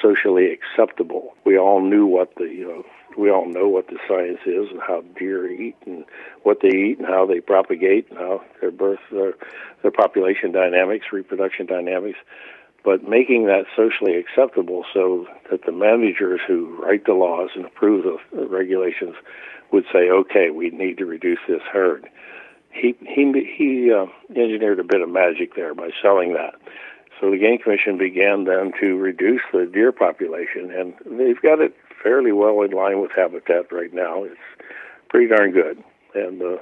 [0.00, 1.34] socially acceptable.
[1.44, 2.84] We all knew what the you know
[3.16, 6.04] we all know what the science is and how deer eat and
[6.42, 9.34] what they eat and how they propagate and how their birth their,
[9.82, 12.18] their population dynamics, reproduction dynamics.
[12.84, 18.04] But making that socially acceptable so that the managers who write the laws and approve
[18.32, 19.14] the, regulations
[19.70, 22.08] would say, okay, we need to reduce this herd.
[22.70, 26.54] He he he uh, engineered a bit of magic there by selling that.
[27.20, 31.76] So the Game Commission began then to reduce the deer population, and they've got it
[32.02, 34.24] fairly well in line with habitat right now.
[34.24, 34.36] It's
[35.08, 35.82] pretty darn good,
[36.14, 36.60] and the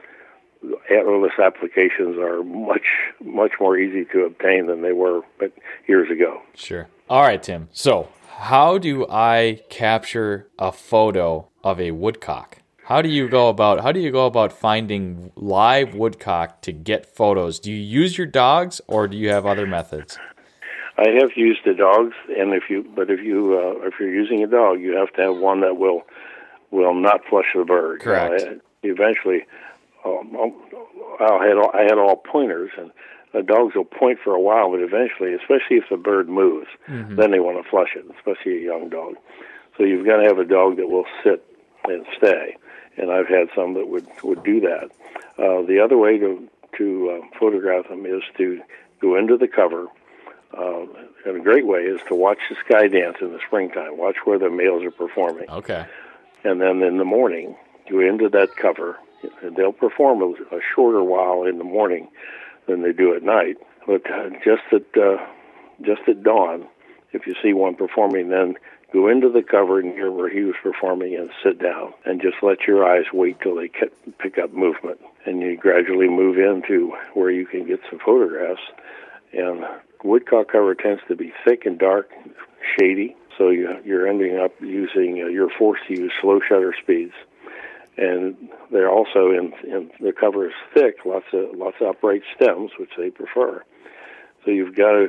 [0.91, 2.87] antlerless applications are much
[3.25, 5.53] much more easy to obtain than they were but
[5.87, 6.43] years ago.
[6.55, 6.89] Sure.
[7.09, 7.69] All right, Tim.
[7.73, 12.59] So, how do I capture a photo of a woodcock?
[12.85, 17.07] How do you go about how do you go about finding live woodcock to get
[17.07, 17.61] photos?
[17.61, 20.19] Do you use your dogs or do you have other methods?
[21.01, 24.45] I have used the dogs, and if you but if you uh, if you're using
[24.45, 26.03] a dog, you have to have one that will
[26.71, 28.03] will not flush the bird.
[28.03, 28.43] Correct.
[28.43, 29.47] Uh, eventually,
[30.05, 30.37] um,
[31.19, 32.91] I had all, I had all pointers, and
[33.33, 36.69] the dogs will point for a while, but eventually, especially if the bird moves,
[37.17, 39.15] then they want to flush it, especially a young dog.
[39.79, 41.43] So you've got to have a dog that will sit
[41.85, 42.57] and stay,
[42.99, 44.91] and I've had some that would would do that.
[45.39, 46.87] Uh, the other way to to
[47.23, 48.61] uh, photograph them is to
[49.01, 49.87] go into the cover.
[50.57, 50.85] Uh,
[51.25, 53.97] and a great way is to watch the sky dance in the springtime.
[53.97, 55.87] Watch where the males are performing Okay.
[56.45, 57.57] and then in the morning
[57.91, 58.99] go into that cover
[59.43, 62.09] and they'll perform a, a shorter while in the morning
[62.67, 65.19] than they do at night but uh, just at uh,
[65.83, 66.67] just at dawn
[67.13, 68.55] if you see one performing then
[68.93, 72.61] go into the cover near where he was performing and sit down and just let
[72.67, 73.69] your eyes wait till they
[74.19, 78.63] pick up movement and you gradually move into where you can get some photographs
[79.33, 79.65] and
[80.05, 82.11] woodcock cover tends to be thick and dark
[82.79, 87.15] shady so you, you're ending up using uh, you're forced to use slow shutter speeds.
[87.97, 88.37] And
[88.71, 92.91] they're also in, in the cover is thick lots of lots of upright stems which
[92.99, 93.65] they prefer.
[94.45, 95.09] So you've got to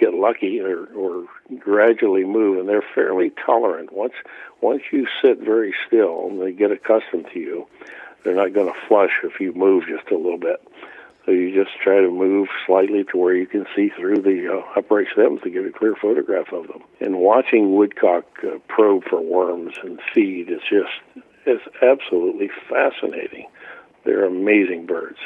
[0.00, 1.26] get lucky or, or
[1.58, 3.92] gradually move and they're fairly tolerant.
[3.92, 4.14] Once
[4.60, 7.66] once you sit very still and they get accustomed to you
[8.22, 10.66] they're not going to flush if you move just a little bit
[11.24, 14.78] so you just try to move slightly to where you can see through the uh,
[14.78, 16.82] upright stems to get a clear photograph of them.
[17.00, 23.46] And watching woodcock uh, probe for worms and feed is just it's absolutely fascinating.
[24.04, 25.18] They're amazing birds.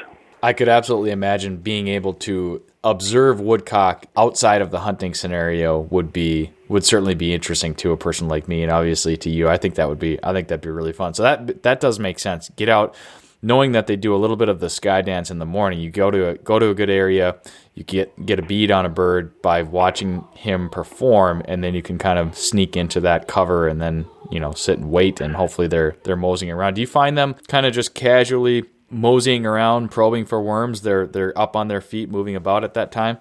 [0.42, 6.12] I could absolutely imagine being able to observe woodcock outside of the hunting scenario would
[6.12, 9.48] be would certainly be interesting to a person like me and obviously to you.
[9.48, 11.14] I think that would be I think that'd be really fun.
[11.14, 12.50] So that that does make sense.
[12.50, 12.94] Get out
[13.42, 15.80] knowing that they do a little bit of the sky dance in the morning.
[15.80, 17.36] You go to a, go to a good area,
[17.74, 21.82] you get get a bead on a bird by watching him perform and then you
[21.82, 25.36] can kind of sneak into that cover and then, you know, sit and wait and
[25.36, 26.74] hopefully they're they're moseying around.
[26.74, 30.82] Do you find them kind of just casually moseying around, probing for worms.
[30.82, 33.18] They're they're up on their feet, moving about at that time.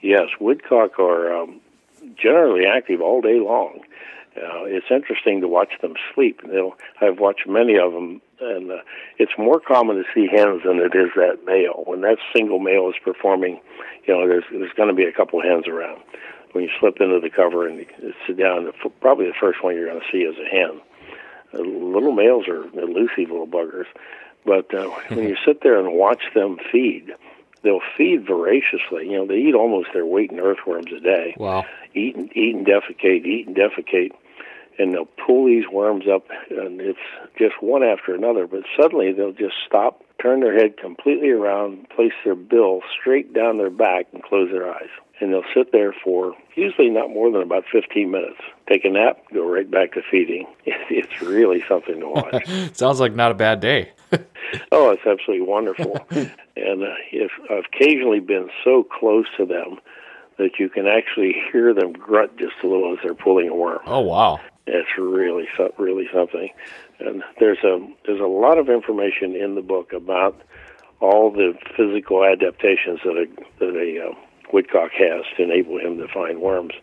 [0.00, 1.60] Yes, woodcock are um,
[2.16, 3.80] generally active all day long.
[4.36, 6.40] Uh, it's interesting to watch them sleep.
[6.46, 8.76] They'll, I've watched many of them, and uh,
[9.18, 11.82] it's more common to see hens than it is that male.
[11.84, 13.60] When that single male is performing,
[14.06, 16.00] you know, there's there's going to be a couple hens around.
[16.52, 17.84] When you slip into the cover and
[18.26, 20.80] sit down, probably the first one you're going to see is a hen.
[21.54, 23.86] Uh, little males are elusive little buggers.
[24.44, 27.12] But uh, when you sit there and watch them feed,
[27.62, 29.06] they'll feed voraciously.
[29.06, 31.34] You know, they eat almost their weight in earthworms a day.
[31.38, 31.64] Wow.
[31.94, 34.12] Eat and eat and defecate, eat and defecate,
[34.78, 36.98] and they'll pull these worms up, and it's
[37.38, 38.46] just one after another.
[38.46, 43.58] But suddenly they'll just stop, turn their head completely around, place their bill straight down
[43.58, 44.90] their back, and close their eyes.
[45.20, 48.40] And they'll sit there for usually not more than about 15 minutes.
[48.68, 50.46] Take a nap, go right back to feeding.
[50.94, 52.46] It's really something to watch.
[52.74, 53.92] Sounds like not a bad day.
[54.72, 55.96] oh, it's absolutely wonderful.
[56.10, 59.78] and uh, if I've occasionally been so close to them
[60.38, 63.80] that you can actually hear them grunt just a little as they're pulling a worm.
[63.86, 64.40] Oh wow!
[64.66, 65.48] It's really
[65.78, 66.48] really something.
[67.00, 70.40] And there's a there's a lot of information in the book about
[71.00, 73.26] all the physical adaptations that a
[73.58, 74.14] that a uh,
[74.52, 76.74] woodcock has to enable him to find worms.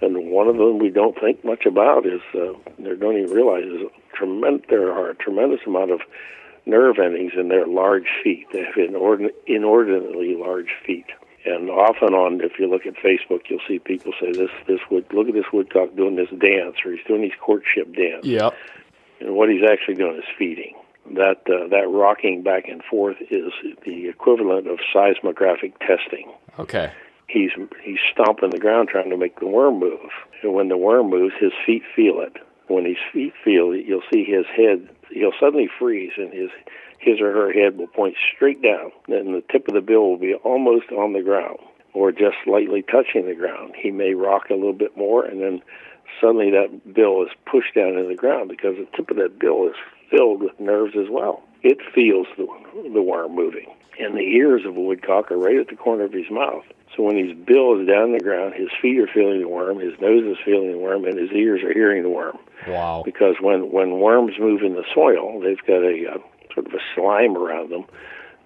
[0.00, 3.64] And one of them we don't think much about is uh, they don't even realize
[3.64, 4.66] is tremendous.
[4.68, 6.00] There are a tremendous amount of
[6.66, 8.46] nerve endings in their large feet.
[8.52, 11.06] They have inordin- inordinately large feet.
[11.46, 15.06] And often on, if you look at Facebook, you'll see people say this, this wood,
[15.12, 18.26] look at this woodcock doing this dance, or he's doing these courtship dance.
[18.26, 18.54] Yep.
[19.20, 20.74] And what he's actually doing is feeding.
[21.14, 23.52] That uh, that rocking back and forth is
[23.84, 26.32] the equivalent of seismographic testing.
[26.58, 26.92] Okay.
[27.28, 30.10] He's he's stomping the ground trying to make the worm move.
[30.42, 32.36] And when the worm moves, his feet feel it.
[32.66, 36.50] When his feet feel it, you'll see his head he'll suddenly freeze and his
[37.06, 40.18] his or her head will point straight down and the tip of the bill will
[40.18, 41.58] be almost on the ground
[41.94, 43.74] or just lightly touching the ground.
[43.76, 45.62] He may rock a little bit more and then
[46.20, 49.68] suddenly that bill is pushed down into the ground because the tip of that bill
[49.68, 49.76] is
[50.10, 51.42] filled with nerves as well.
[51.62, 52.46] It feels the,
[52.92, 53.72] the worm moving.
[53.98, 56.64] And the ears of a woodcock are right at the corner of his mouth.
[56.94, 59.80] So when his bill is down in the ground, his feet are feeling the worm,
[59.80, 62.38] his nose is feeling the worm, and his ears are hearing the worm.
[62.66, 63.02] Wow.
[63.04, 66.18] Because when, when worms move in the soil, they've got a uh,
[66.54, 67.84] sort of a slime around them.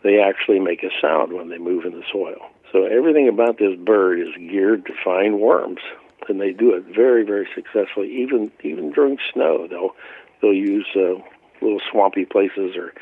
[0.02, 2.40] They actually make a sound when they move in the soil.
[2.72, 5.80] So everything about this bird is geared to find worms,
[6.28, 8.22] and they do it very, very successfully.
[8.22, 9.90] Even even during snow, they'll
[10.40, 11.20] they'll use uh,
[11.60, 12.92] little swampy places or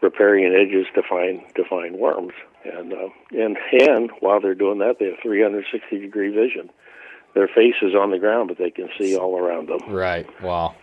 [0.00, 2.32] riparian edges to find to find worms.
[2.64, 6.70] And uh, and and while they're doing that, they have 360 degree vision.
[7.34, 9.80] Their face is on the ground, but they can see all around them.
[9.88, 10.26] Right.
[10.42, 10.74] Wow.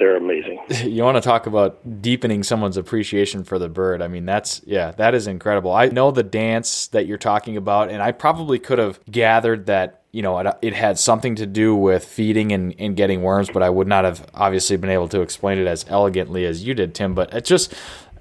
[0.00, 0.58] They're amazing.
[0.90, 4.00] You want to talk about deepening someone's appreciation for the bird?
[4.00, 5.72] I mean, that's yeah, that is incredible.
[5.72, 10.02] I know the dance that you're talking about, and I probably could have gathered that
[10.10, 13.62] you know it, it had something to do with feeding and, and getting worms, but
[13.62, 16.94] I would not have obviously been able to explain it as elegantly as you did,
[16.94, 17.14] Tim.
[17.14, 17.74] But it's just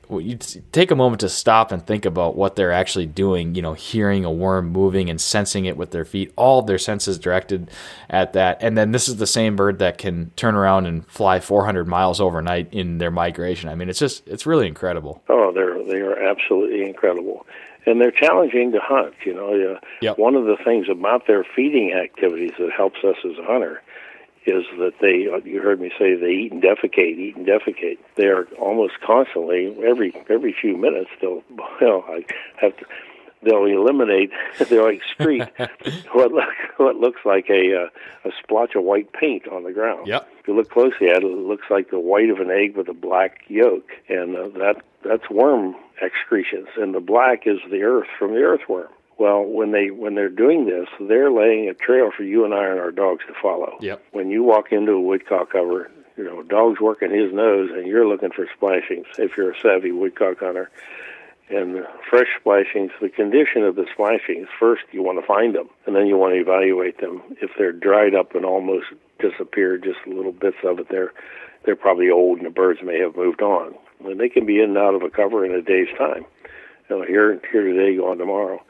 [0.09, 0.37] you
[0.71, 4.25] take a moment to stop and think about what they're actually doing, you know, hearing
[4.25, 7.69] a worm moving and sensing it with their feet, all of their senses directed
[8.09, 8.57] at that.
[8.61, 12.19] And then this is the same bird that can turn around and fly 400 miles
[12.19, 13.69] overnight in their migration.
[13.69, 15.21] I mean, it's just, it's really incredible.
[15.29, 17.45] Oh, they're, they are absolutely incredible.
[17.85, 19.13] And they're challenging to hunt.
[19.25, 20.17] You know, yep.
[20.17, 23.81] one of the things about their feeding activities that helps us as a hunter
[24.45, 27.97] is that they you heard me say they eat and defecate, eat and defecate.
[28.15, 31.43] They're almost constantly every every few minutes they'll
[31.81, 32.25] well I
[32.57, 32.85] have to
[33.43, 34.31] they'll eliminate
[34.69, 35.49] they'll excrete
[36.13, 40.07] what look, what looks like a uh, a splotch of white paint on the ground.
[40.07, 40.27] Yep.
[40.39, 42.87] If you look closely at it, it looks like the white of an egg with
[42.89, 48.07] a black yolk, and uh, that that's worm excretions, and the black is the earth
[48.17, 48.89] from the earthworm.
[49.19, 52.67] Well, when they when they're doing this, they're laying a trail for you and I
[52.67, 53.77] and our dogs to follow.
[53.81, 54.01] Yep.
[54.11, 58.07] When you walk into a woodcock cover, you know, dog's working his nose, and you're
[58.07, 59.07] looking for splashings.
[59.17, 60.71] If you're a savvy woodcock hunter,
[61.49, 64.47] and fresh splashings, the condition of the splashings.
[64.59, 67.21] First, you want to find them, and then you want to evaluate them.
[67.41, 68.85] If they're dried up and almost
[69.19, 71.11] disappeared, just little bits of it, they're
[71.65, 73.75] they're probably old, and the birds may have moved on.
[74.05, 76.25] And they can be in and out of a cover in a day's time
[76.89, 78.61] You know, here here today, gone tomorrow.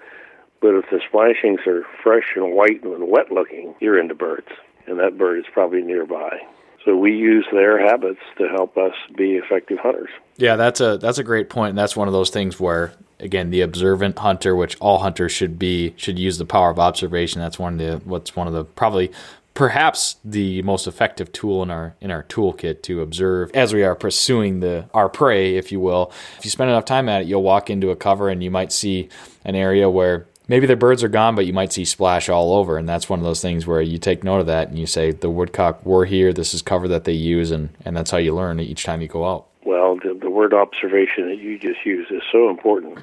[0.62, 4.49] But if the splashings are fresh and white and wet looking, you're into birds,
[4.88, 6.39] and that bird is probably nearby.
[6.86, 10.10] So we use their habits to help us be effective hunters.
[10.38, 11.70] Yeah, that's a that's a great point.
[11.70, 15.60] and that's one of those things where again the observant hunter, which all hunters should
[15.60, 17.41] be, should use the power of observation.
[17.41, 19.12] That's one of the what's one of the probably
[19.53, 23.93] perhaps the most effective tool in our in our toolkit to observe as we are
[23.93, 26.14] pursuing the our prey, if you will.
[26.38, 28.72] If you spend enough time at it, you'll walk into a cover and you might
[28.72, 29.10] see
[29.43, 32.78] an area where maybe the birds are gone, but you might see splash all over.
[32.78, 35.12] And that's one of those things where you take note of that and you say,
[35.12, 36.34] the woodcock were here.
[36.34, 37.52] This is cover that they use.
[37.52, 39.45] And, and that's how you learn each time you go out.
[39.64, 43.00] Well, the, the word observation that you just used is so important.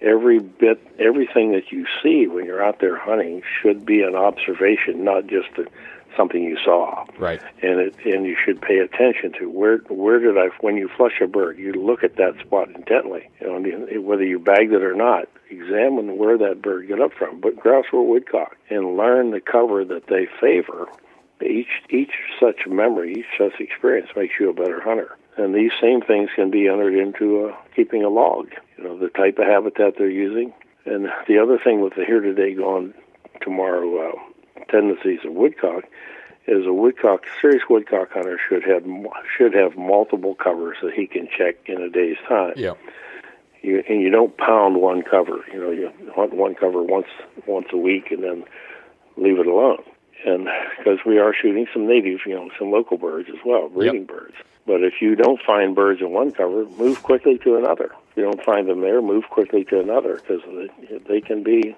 [0.00, 5.02] Every bit, everything that you see when you're out there hunting should be an observation,
[5.02, 5.66] not just a,
[6.18, 7.06] something you saw.
[7.18, 7.40] Right.
[7.62, 11.20] And it, and you should pay attention to where where did I when you flush
[11.22, 13.30] a bird, you look at that spot intently.
[13.40, 17.40] You know, whether you bagged it or not, examine where that bird got up from.
[17.40, 20.88] But grouse or woodcock, and learn the cover that they favor.
[21.40, 25.16] Each each such memory, each such experience makes you a better hunter.
[25.36, 28.48] And these same things can be entered into uh, keeping a log.
[28.76, 30.52] You know, the type of habitat they're using.
[30.84, 32.92] And the other thing with the here today, gone
[33.40, 34.18] tomorrow uh,
[34.68, 35.84] tendencies of woodcock
[36.46, 38.84] is a woodcock serious woodcock hunter should have
[39.36, 42.54] should have multiple covers that he can check in a day's time.
[42.56, 42.74] Yeah.
[43.60, 45.44] You, and you don't pound one cover.
[45.52, 47.08] You know, you hunt one cover once
[47.46, 48.44] once a week and then
[49.16, 49.82] leave it alone.
[50.24, 50.48] And
[50.78, 54.08] because we are shooting some native, you know, some local birds as well, breeding yep.
[54.08, 54.34] birds.
[54.66, 57.90] But if you don't find birds in one cover, move quickly to another.
[58.10, 60.42] If you don't find them there, move quickly to another because
[61.08, 61.76] they can be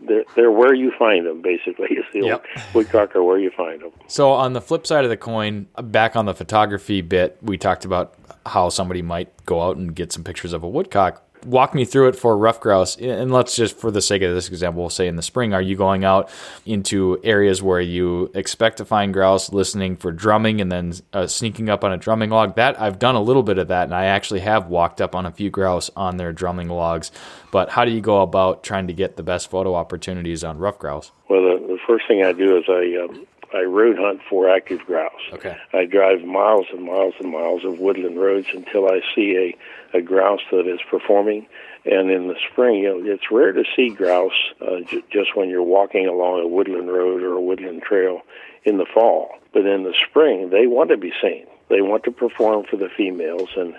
[0.00, 1.88] they're, they're where you find them, basically.
[1.96, 2.44] Is the yep.
[2.74, 3.90] woodcock or where you find them.
[4.06, 7.84] So, on the flip side of the coin, back on the photography bit, we talked
[7.84, 8.14] about
[8.46, 12.08] how somebody might go out and get some pictures of a woodcock walk me through
[12.08, 12.96] it for ruffed grouse.
[12.96, 15.62] And let's just for the sake of this example we'll say in the spring are
[15.62, 16.30] you going out
[16.66, 21.68] into areas where you expect to find grouse listening for drumming and then uh, sneaking
[21.68, 22.56] up on a drumming log?
[22.56, 25.26] That i've done a little bit of that and i actually have walked up on
[25.26, 27.10] a few grouse on their drumming logs.
[27.50, 30.80] But how do you go about trying to get the best photo opportunities on ruffed
[30.80, 31.12] grouse?
[31.28, 34.80] Well the, the first thing i do is i um, I road hunt for active
[34.80, 35.12] grouse.
[35.32, 35.56] Okay.
[35.72, 39.54] I drive miles and miles and miles of woodland roads until I see
[39.92, 41.46] a, a grouse that is performing.
[41.84, 45.48] And in the spring, you know, it's rare to see grouse uh, j- just when
[45.48, 48.20] you're walking along a woodland road or a woodland trail
[48.64, 49.30] in the fall.
[49.52, 51.46] But in the spring, they want to be seen.
[51.70, 53.48] They want to perform for the females.
[53.56, 53.74] And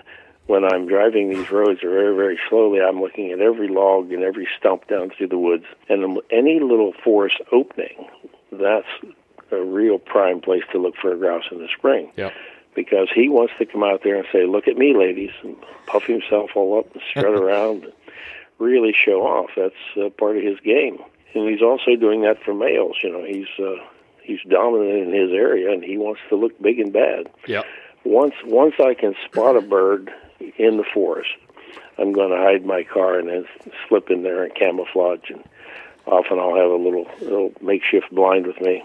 [0.46, 4.48] when I'm driving these roads very, very slowly, I'm looking at every log and every
[4.58, 5.66] stump down through the woods.
[5.88, 8.08] And any little forest opening,
[8.50, 8.88] that's
[9.52, 12.10] a real prime place to look for a grouse in the spring.
[12.16, 12.30] Yeah.
[12.74, 16.04] Because he wants to come out there and say, "Look at me, ladies," and puff
[16.04, 17.92] himself all up and strut around, and
[18.58, 19.50] really show off.
[19.56, 20.98] That's uh, part of his game,
[21.34, 22.96] and he's also doing that for males.
[23.02, 23.84] You know, he's uh,
[24.22, 27.28] he's dominant in his area, and he wants to look big and bad.
[27.46, 27.62] Yeah.
[28.04, 30.10] Once once I can spot a bird
[30.56, 31.30] in the forest,
[31.98, 33.46] I'm going to hide my car and then
[33.88, 35.28] slip in there and camouflage.
[35.28, 35.44] And
[36.06, 38.84] often I'll have a little little makeshift blind with me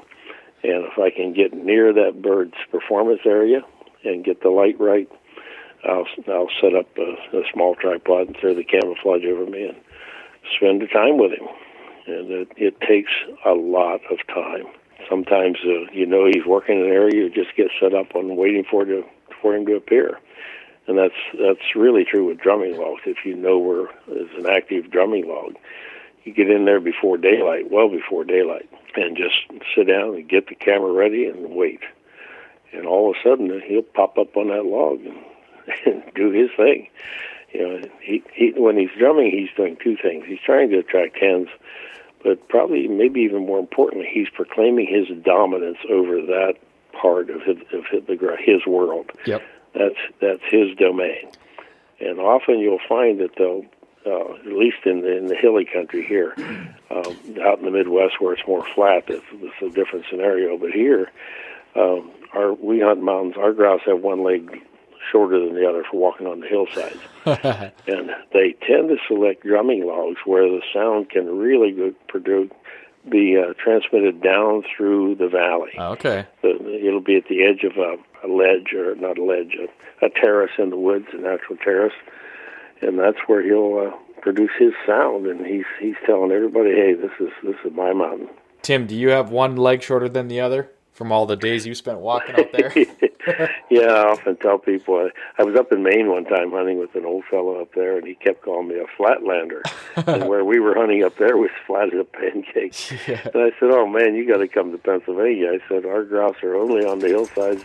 [0.66, 3.62] and if I can get near that bird's performance area
[4.04, 5.10] and get the light right,
[5.84, 9.78] I'll I'll set up a, a small tripod and throw the camouflage over me and
[10.58, 11.48] spend the time with him.
[12.08, 13.12] And it, it takes
[13.46, 14.66] a lot of time.
[15.10, 18.36] Sometimes uh, you know he's working in an area, you just get set up on
[18.36, 19.04] waiting for to
[19.42, 20.20] for him to appear.
[20.88, 23.02] And that's that's really true with drumming logs.
[23.06, 25.56] If you know where is an active drumming log,
[26.24, 28.68] you get in there before daylight, well before daylight
[28.98, 29.36] and just
[29.76, 31.82] sit down and get the camera ready and wait.
[32.74, 35.18] And all of a sudden, he'll pop up on that log and,
[35.86, 36.90] and do his thing.
[37.54, 40.26] You know, he, he when he's drumming, he's doing two things.
[40.28, 41.48] He's trying to attract hens,
[42.22, 46.56] but probably, maybe even more importantly, he's proclaiming his dominance over that
[46.92, 49.12] part of his, of his, his world.
[49.26, 49.42] Yep.
[49.74, 51.30] That's that's his domain.
[52.00, 53.66] And often you'll find that they'll
[54.06, 56.34] uh, at least in the, in the hilly country here.
[56.90, 60.58] Um, out in the Midwest where it's more flat, it's, it's a different scenario.
[60.58, 61.12] But here,
[61.76, 63.36] um, our we hunt mountains.
[63.38, 64.62] Our grouse have one leg
[65.12, 67.00] shorter than the other for walking on the hillsides,
[67.88, 72.52] and they tend to select drumming logs where the sound can really good, produce
[73.10, 75.72] be uh, transmitted down through the valley.
[75.78, 76.26] Okay.
[76.44, 80.10] it'll be at the edge of a, a ledge, or not a ledge, a, a
[80.10, 81.94] terrace in the woods, a natural terrace,
[82.82, 85.28] and that's where he'll uh, produce his sound.
[85.28, 88.30] And he's he's telling everybody, "Hey, this is this is my mountain."
[88.62, 91.76] Tim, do you have one leg shorter than the other from all the days you
[91.76, 92.74] spent walking out there?
[93.70, 96.96] yeah, I often tell people I, I was up in Maine one time hunting with
[96.96, 99.62] an old fellow up there, and he kept calling me a flatlander.
[100.08, 102.74] and where we were hunting up there was flat as a pancake.
[103.08, 103.22] Yeah.
[103.34, 106.42] And I said, "Oh man, you got to come to Pennsylvania." I said, "Our grouse
[106.42, 107.64] are only on the hillsides,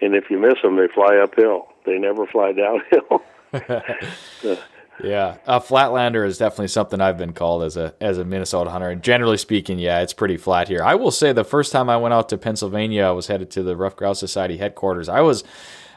[0.00, 1.68] and if you miss them, they fly uphill.
[1.86, 3.22] They never fly downhill."
[5.02, 8.90] Yeah, a flatlander is definitely something I've been called as a as a Minnesota hunter.
[8.90, 10.82] And generally speaking, yeah, it's pretty flat here.
[10.82, 13.62] I will say the first time I went out to Pennsylvania, I was headed to
[13.62, 15.08] the Ruffed Grouse Society headquarters.
[15.08, 15.44] I was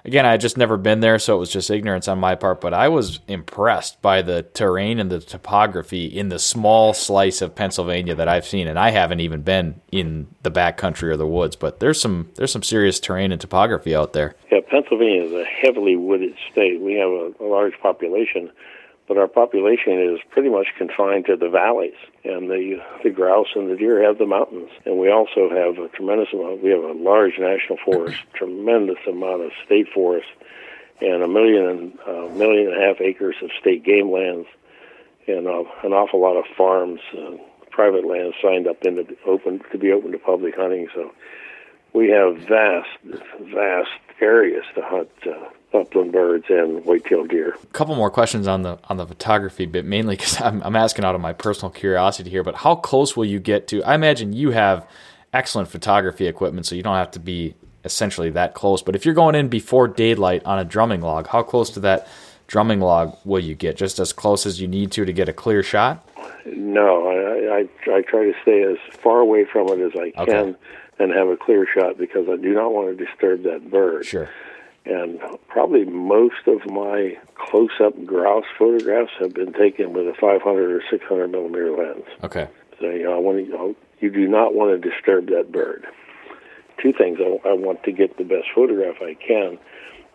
[0.05, 2.61] again, I had just never been there, so it was just ignorance on my part.
[2.61, 7.55] But I was impressed by the terrain and the topography in the small slice of
[7.55, 11.27] Pennsylvania that I've seen, and I haven't even been in the back country or the
[11.27, 11.55] woods.
[11.55, 14.35] But there's some there's some serious terrain and topography out there.
[14.51, 16.79] Yeah, Pennsylvania is a heavily wooded state.
[16.79, 18.51] We have a, a large population
[19.07, 23.69] but our population is pretty much confined to the valleys, and the the grouse and
[23.69, 24.69] the deer have the mountains.
[24.85, 26.63] And we also have a tremendous amount.
[26.63, 30.27] We have a large national forest, tremendous amount of state forest,
[31.01, 34.47] and a million and uh, million and a half acres of state game lands,
[35.27, 37.37] and uh, an awful lot of farms, uh,
[37.69, 40.87] private lands signed up into open to be open to public hunting.
[40.95, 41.13] So
[41.93, 42.89] we have vast,
[43.39, 43.89] vast
[44.19, 45.09] areas to hunt.
[45.25, 47.55] Uh, upland birds and white-tailed deer.
[47.61, 51.05] A couple more questions on the on the photography bit, mainly because I'm, I'm asking
[51.05, 52.43] out of my personal curiosity here.
[52.43, 53.83] But how close will you get to?
[53.83, 54.87] I imagine you have
[55.33, 58.81] excellent photography equipment, so you don't have to be essentially that close.
[58.81, 62.07] But if you're going in before daylight on a drumming log, how close to that
[62.47, 63.77] drumming log will you get?
[63.77, 66.07] Just as close as you need to to get a clear shot?
[66.45, 67.59] No, I
[67.89, 70.29] I, I try to stay as far away from it as I can.
[70.29, 70.55] Okay.
[70.97, 74.05] And have a clear shot because I do not want to disturb that bird.
[74.05, 74.29] Sure
[74.85, 80.81] and probably most of my close-up grouse photographs have been taken with a 500 or
[80.89, 82.05] 600 millimeter lens.
[82.23, 82.47] Okay.
[82.79, 85.51] So you know, I want to, you, know, you do not want to disturb that
[85.51, 85.85] bird.
[86.81, 89.57] Two things: I, I want to get the best photograph I can,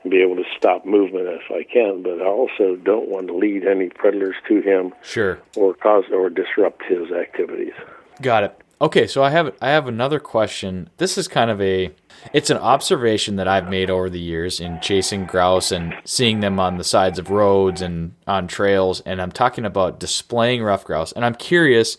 [0.03, 2.03] and be able to stop movement if I can.
[2.03, 4.93] But I also don't want to lead any predators to him.
[5.03, 5.41] Sure.
[5.57, 7.73] Or cause or disrupt his activities.
[8.21, 8.61] Got it.
[8.83, 10.89] Okay, so I have I have another question.
[10.97, 11.91] This is kind of a
[12.33, 16.59] it's an observation that I've made over the years in chasing grouse and seeing them
[16.59, 19.01] on the sides of roads and on trails.
[19.03, 21.13] And I'm talking about displaying ruffed grouse.
[21.13, 21.99] And I'm curious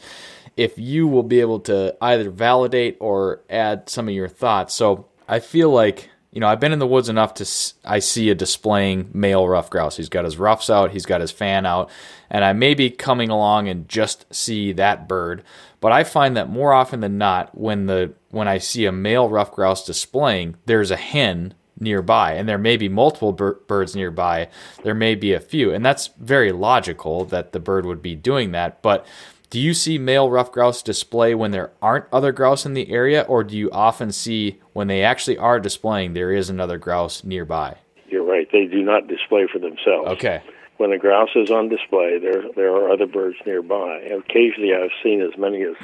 [0.57, 4.73] if you will be able to either validate or add some of your thoughts.
[4.73, 8.29] So I feel like you know, I've been in the woods enough to I see
[8.29, 9.97] a displaying male ruffed grouse.
[9.97, 11.89] He's got his ruffs out, he's got his fan out,
[12.29, 15.43] and I may be coming along and just see that bird.
[15.81, 19.27] But I find that more often than not, when the when I see a male
[19.27, 24.47] ruffed grouse displaying, there's a hen nearby, and there may be multiple bir- birds nearby.
[24.83, 28.51] There may be a few, and that's very logical that the bird would be doing
[28.51, 28.81] that.
[28.83, 29.05] But
[29.49, 33.23] do you see male ruffed grouse display when there aren't other grouse in the area,
[33.23, 37.77] or do you often see when they actually are displaying there is another grouse nearby?
[38.07, 38.47] You're right.
[38.51, 40.09] They do not display for themselves.
[40.11, 40.41] Okay.
[40.81, 43.99] When a grouse is on display, there there are other birds nearby.
[43.99, 45.75] Occasionally, I've seen as many as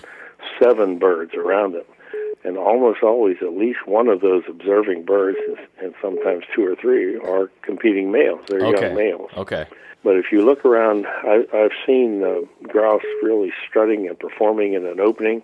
[0.59, 1.85] seven birds around them,
[2.43, 5.37] and almost always at least one of those observing birds,
[5.79, 8.39] and sometimes two or three, are competing males.
[8.47, 8.87] They're okay.
[8.87, 9.29] young males.
[9.37, 9.67] Okay.
[10.03, 14.83] But if you look around, I, I've seen uh, grouse really strutting and performing in
[14.87, 15.43] an opening,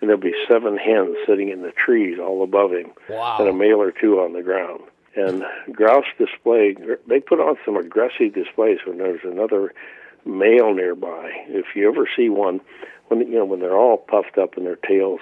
[0.00, 3.36] and there'll be seven hens sitting in the trees all above him, wow.
[3.38, 4.80] and a male or two on the ground.
[5.18, 5.44] And
[5.74, 9.72] grouse display, they put on some aggressive displays when there's another
[10.24, 11.30] male nearby.
[11.48, 12.60] If you ever see one,
[13.08, 15.20] when you know when they're all puffed up and their tails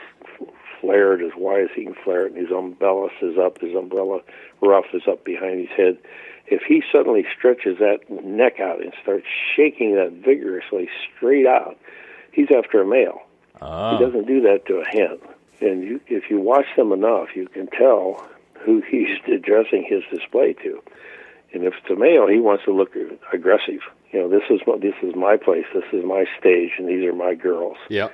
[0.80, 4.20] flared as wide as he can flare it, and his umbrella is up, his umbrella
[4.60, 5.98] ruff is up behind his head
[6.48, 11.76] if he suddenly stretches that neck out and starts shaking that vigorously straight out,
[12.32, 13.22] he's after a male.
[13.60, 13.90] Oh.
[13.90, 13.98] He ah.
[13.98, 15.18] doesn't do that to a hen.
[15.60, 18.26] And you, if you watch them enough, you can tell
[18.64, 20.82] who he's addressing his display to.
[21.52, 22.94] And if it's a male, he wants to look
[23.32, 23.80] aggressive.
[24.12, 25.64] You know, this is what this is my place.
[25.74, 27.76] This is my stage, and these are my girls.
[27.88, 28.12] Yep.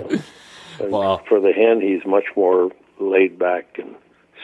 [0.80, 3.94] well, for the hen, he's much more laid back and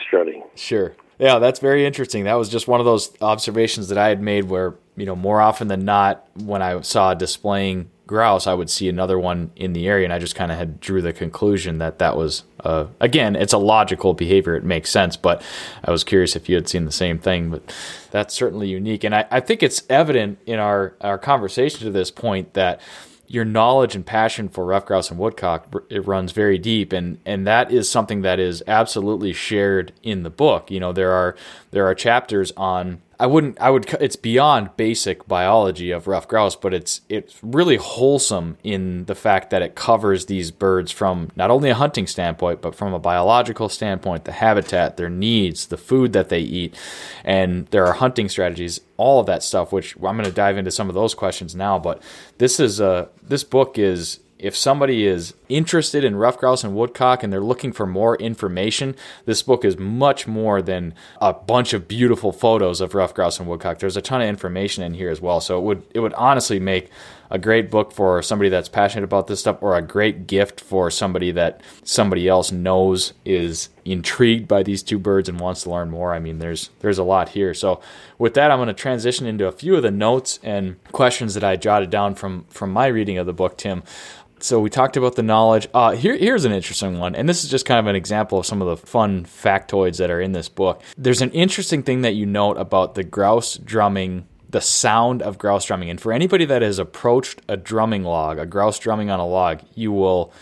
[0.07, 0.45] strutting.
[0.55, 0.95] Sure.
[1.19, 2.25] Yeah, that's very interesting.
[2.25, 5.41] That was just one of those observations that I had made where, you know, more
[5.41, 9.89] often than not, when I saw displaying grouse, I would see another one in the
[9.89, 13.35] area, and I just kind of had drew the conclusion that that was, uh, again,
[13.37, 14.55] it's a logical behavior.
[14.55, 15.43] It makes sense, but
[15.85, 17.51] I was curious if you had seen the same thing.
[17.51, 17.75] But
[18.11, 22.11] that's certainly unique, and I, I think it's evident in our our conversation to this
[22.11, 22.81] point that
[23.29, 27.47] your knowledge and passion for ruffed grouse and woodcock it runs very deep and and
[27.47, 31.35] that is something that is absolutely shared in the book you know there are
[31.73, 36.55] there are chapters on I wouldn't I would it's beyond basic biology of ruffed grouse,
[36.55, 41.51] but it's it's really wholesome in the fact that it covers these birds from not
[41.51, 46.13] only a hunting standpoint, but from a biological standpoint, the habitat, their needs, the food
[46.13, 46.75] that they eat,
[47.25, 50.71] and there are hunting strategies, all of that stuff which I'm going to dive into
[50.71, 52.03] some of those questions now, but
[52.39, 57.23] this is a this book is if somebody is interested in ruffed grouse and woodcock
[57.23, 61.89] and they're looking for more information, this book is much more than a bunch of
[61.89, 63.79] beautiful photos of ruffed grouse and woodcock.
[63.79, 65.41] There's a ton of information in here as well.
[65.41, 66.91] So it would it would honestly make
[67.31, 70.91] a great book for somebody that's passionate about this stuff or a great gift for
[70.91, 75.91] somebody that somebody else knows is intrigued by these two birds and wants to learn
[75.91, 76.13] more.
[76.13, 77.55] I mean, there's there's a lot here.
[77.55, 77.81] So
[78.19, 81.45] with that, I'm going to transition into a few of the notes and questions that
[81.45, 83.83] I jotted down from from my reading of the book, Tim
[84.41, 85.67] so we talked about the knowledge.
[85.73, 88.47] Uh, here, here's an interesting one, and this is just kind of an example of
[88.47, 90.83] some of the fun factoids that are in this book.
[90.97, 95.65] There's an interesting thing that you note about the grouse drumming, the sound of grouse
[95.65, 99.27] drumming, and for anybody that has approached a drumming log, a grouse drumming on a
[99.27, 100.33] log, you will.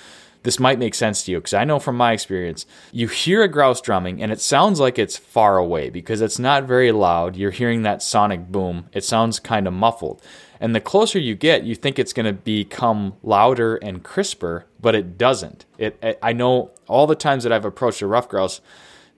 [0.42, 3.48] This might make sense to you because I know from my experience, you hear a
[3.48, 7.34] grouse drumming and it sounds like it's far away because it's not very loud.
[7.34, 8.90] You're hearing that sonic boom.
[8.92, 10.20] It sounds kind of muffled.
[10.64, 14.94] And the closer you get, you think it's going to become louder and crisper, but
[14.94, 15.66] it doesn't.
[15.76, 18.62] It, I know all the times that I've approached a ruffed grouse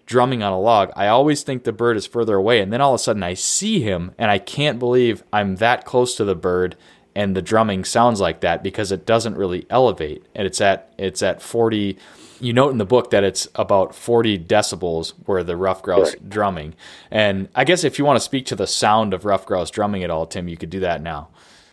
[0.07, 2.94] drumming on a log, I always think the bird is further away, and then all
[2.94, 6.34] of a sudden I see him, and I can't believe I'm that close to the
[6.34, 6.74] bird,
[7.14, 11.22] and the drumming sounds like that because it doesn't really elevate, and it's at it's
[11.22, 11.97] at 40
[12.40, 16.28] you note in the book that it's about 40 decibels where the ruffed grouse right.
[16.28, 16.74] drumming.
[17.11, 20.05] And I guess if you want to speak to the sound of ruffed grouse drumming
[20.05, 21.28] at all, Tim, you could do that now.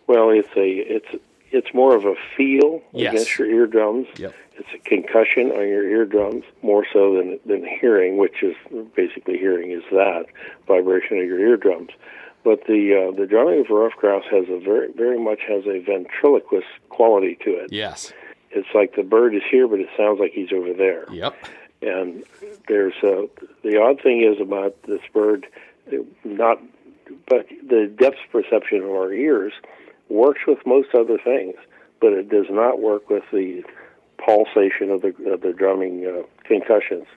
[0.08, 3.14] Well, it's a it's it's more of a feel yes.
[3.14, 4.08] against your eardrums.
[4.18, 4.34] Yep.
[4.56, 8.56] It's a concussion on your eardrums more so than than hearing, which is
[8.96, 10.26] basically hearing is that
[10.68, 11.90] vibration of your eardrums.
[12.44, 15.66] But the uh, the drumming of a ruffed grouse has a very very much has
[15.66, 17.72] a ventriloquist quality to it.
[17.72, 18.12] Yes
[18.54, 21.06] it's like the bird is here, but it sounds like he's over there.
[21.12, 21.36] Yep.
[21.82, 22.24] And
[22.68, 23.28] there's a,
[23.64, 25.48] the odd thing is about this bird,
[26.24, 26.62] not,
[27.28, 29.54] but the depth perception of our ears
[30.10, 31.56] works with most other things,
[32.00, 33.64] but it does not work with the
[34.18, 37.08] pulsation of the of the drumming uh, concussions.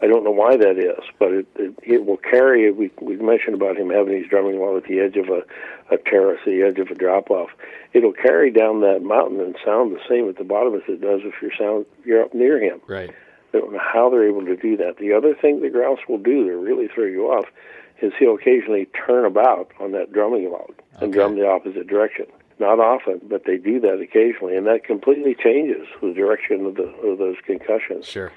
[0.00, 2.70] I don't know why that is, but it, it, it will carry.
[2.70, 5.42] We we mentioned about him having his drumming while at the edge of a,
[5.92, 7.50] a terrace, the edge of a drop off.
[7.92, 11.22] It'll carry down that mountain and sound the same at the bottom as it does
[11.24, 12.80] if you're sound you're up near him.
[12.86, 13.10] Right.
[13.52, 14.98] I don't know how they're able to do that.
[14.98, 17.46] The other thing the grouse will do to really throw you off
[18.02, 21.12] is he'll occasionally turn about on that drumming log and okay.
[21.12, 22.26] drum the opposite direction.
[22.60, 26.88] Not often, but they do that occasionally, and that completely changes the direction of the
[27.06, 28.06] of those concussions.
[28.06, 28.32] Sure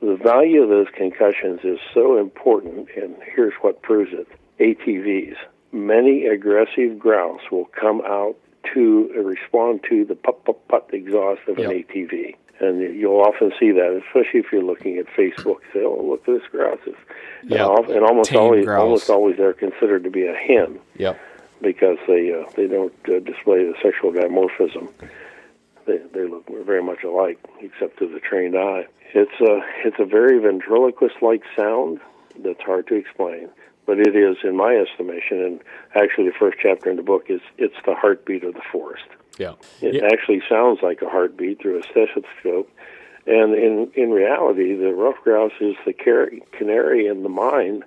[0.00, 4.26] the value of those concussions is so important, and here's what proves it
[4.58, 5.36] ATVs.
[5.72, 8.36] Many aggressive grouse will come out
[8.74, 11.70] to respond to the put put put exhaust of yep.
[11.70, 12.34] an ATV.
[12.60, 15.60] And you'll often see that, especially if you're looking at Facebook.
[15.72, 16.78] Say, "Oh, look at this grouse!"
[17.42, 18.82] Yeah, and, and almost always, grouse.
[18.82, 20.78] almost always, they're considered to be a hen.
[20.98, 21.18] Yep.
[21.62, 24.90] Because they uh, they don't uh, display the sexual dimorphism.
[25.86, 28.86] They they look very much alike, except to the trained eye.
[29.14, 32.00] It's a it's a very ventriloquist-like sound
[32.44, 33.48] that's hard to explain,
[33.86, 35.60] but it is, in my estimation, and
[35.94, 39.06] actually the first chapter in the book is it's the heartbeat of the forest.
[39.40, 40.08] Yeah, it yeah.
[40.12, 42.70] actually sounds like a heartbeat through a stethoscope,
[43.26, 47.82] and in in reality, the ruffed grouse is the canary in the mine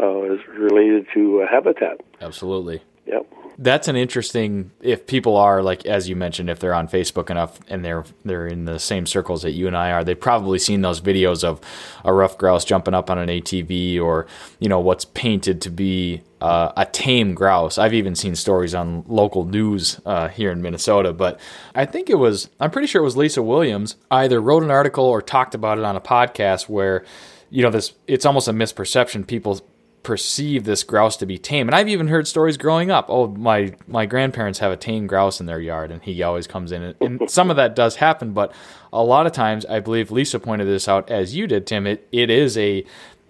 [0.00, 2.00] uh, is related to habitat.
[2.20, 2.80] Absolutely.
[3.06, 3.26] Yep
[3.60, 7.58] that's an interesting if people are like as you mentioned if they're on Facebook enough
[7.68, 10.82] and they're they're in the same circles that you and I are they've probably seen
[10.82, 11.60] those videos of
[12.04, 14.28] a ruffed grouse jumping up on an ATV or
[14.60, 17.78] you know what's painted to be uh, a tame grouse.
[17.78, 21.40] I've even seen stories on local news uh, here in Minnesota, but
[21.74, 25.04] I think it was I'm pretty sure it was Lisa Williams either wrote an article
[25.04, 27.04] or talked about it on a podcast where
[27.50, 29.60] you know this it's almost a misperception people
[30.08, 31.68] perceive this grouse to be tame.
[31.68, 33.10] And I've even heard stories growing up.
[33.10, 36.72] Oh, my my grandparents have a tame grouse in their yard, and he always comes
[36.72, 36.94] in.
[37.02, 38.54] And some of that does happen, but
[38.90, 41.86] a lot of times, I believe Lisa pointed this out as you did, Tim.
[41.86, 42.86] It it is a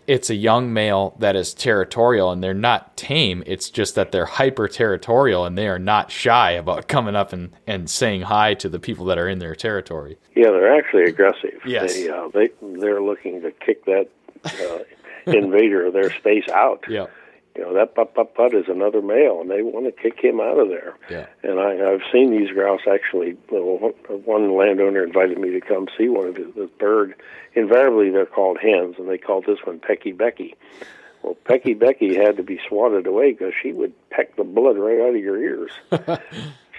[0.07, 3.43] it's a young male that is territorial and they're not tame.
[3.45, 7.51] It's just that they're hyper territorial and they are not shy about coming up and,
[7.67, 10.17] and saying hi to the people that are in their territory.
[10.35, 11.61] Yeah, they're actually aggressive.
[11.67, 11.93] Yes.
[11.93, 14.09] They, uh, they, they're looking to kick that
[14.45, 14.79] uh,
[15.27, 16.85] invader of their space out.
[16.89, 17.07] Yeah.
[17.59, 20.41] You know, that putt putt putt is another male, and they want to kick him
[20.41, 20.97] out of there.
[21.11, 21.27] Yeah.
[21.43, 23.37] And I, I've seen these grouse actually.
[23.51, 23.95] Well,
[24.25, 27.15] one landowner invited me to come see one of his this bird.
[27.55, 30.55] Invariably, they're called hens, and they called this one Pecky Becky.
[31.23, 35.01] Well, Pecky Becky had to be swatted away because she would peck the blood right
[35.01, 35.73] out of your ears.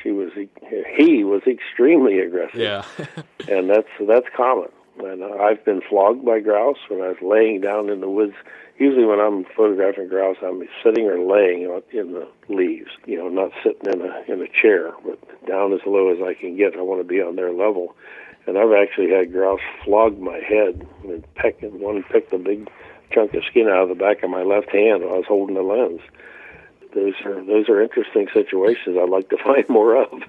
[0.01, 0.31] she was
[0.95, 2.59] he was extremely aggressive.
[2.59, 2.85] Yeah.
[3.49, 4.69] and that's that's common.
[4.99, 8.33] And I've been flogged by grouse when I was laying down in the woods.
[8.77, 12.91] Usually, when I'm photographing grouse, I'm sitting or laying in the leaves.
[13.05, 16.33] You know, not sitting in a in a chair, but down as low as I
[16.33, 16.75] can get.
[16.75, 17.95] I want to be on their level.
[18.47, 22.69] And I've actually had grouse flog my head and peck and one picked a big
[23.11, 25.55] chunk of skin out of the back of my left hand while I was holding
[25.55, 26.01] the lens.
[26.93, 28.97] Those are those are interesting situations.
[28.99, 30.23] I'd like to find more of.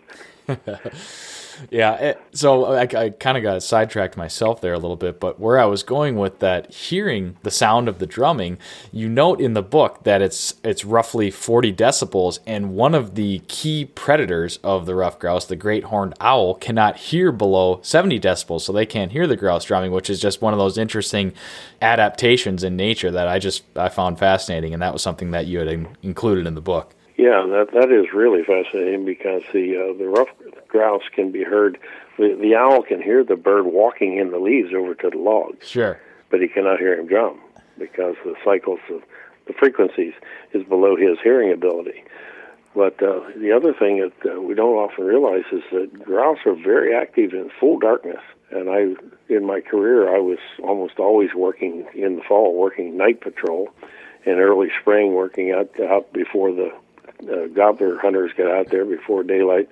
[1.70, 1.94] yeah.
[1.94, 5.58] It, so I, I kind of got sidetracked myself there a little bit, but where
[5.58, 8.58] I was going with that, hearing the sound of the drumming,
[8.92, 13.40] you note in the book that it's it's roughly 40 decibels, and one of the
[13.48, 18.62] key predators of the ruffed grouse, the great horned owl, cannot hear below 70 decibels,
[18.62, 21.32] so they can't hear the grouse drumming, which is just one of those interesting
[21.82, 25.58] adaptations in nature that I just I found fascinating, and that was something that you
[25.58, 26.94] had in, included in the book.
[27.20, 31.78] Yeah, that that is really fascinating because the uh, the ruffed grouse can be heard.
[32.16, 35.68] The, the owl can hear the bird walking in the leaves over to the logs.
[35.68, 36.00] Sure,
[36.30, 37.38] but he cannot hear him drum
[37.78, 39.02] because the cycles of
[39.46, 40.14] the frequencies
[40.54, 42.04] is below his hearing ability.
[42.74, 46.54] But uh, the other thing that uh, we don't often realize is that grouse are
[46.54, 48.22] very active in full darkness.
[48.50, 48.94] And I,
[49.28, 53.68] in my career, I was almost always working in the fall, working night patrol,
[54.24, 56.70] and early spring working out out before the
[57.28, 59.68] uh, gobbler hunters get out there before daylight,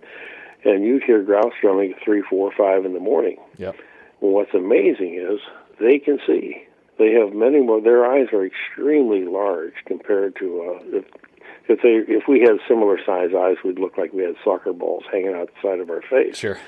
[0.64, 3.36] and you'd hear grouse drumming at three, four, five in the morning.
[3.58, 3.76] Yep.
[4.20, 5.40] Well, what's amazing is
[5.80, 6.64] they can see.
[6.98, 7.80] They have many more.
[7.80, 11.04] Their eyes are extremely large compared to uh, if
[11.68, 15.04] if they if we had similar size eyes, we'd look like we had soccer balls
[15.12, 16.36] hanging out the side of our face.
[16.36, 16.58] Sure.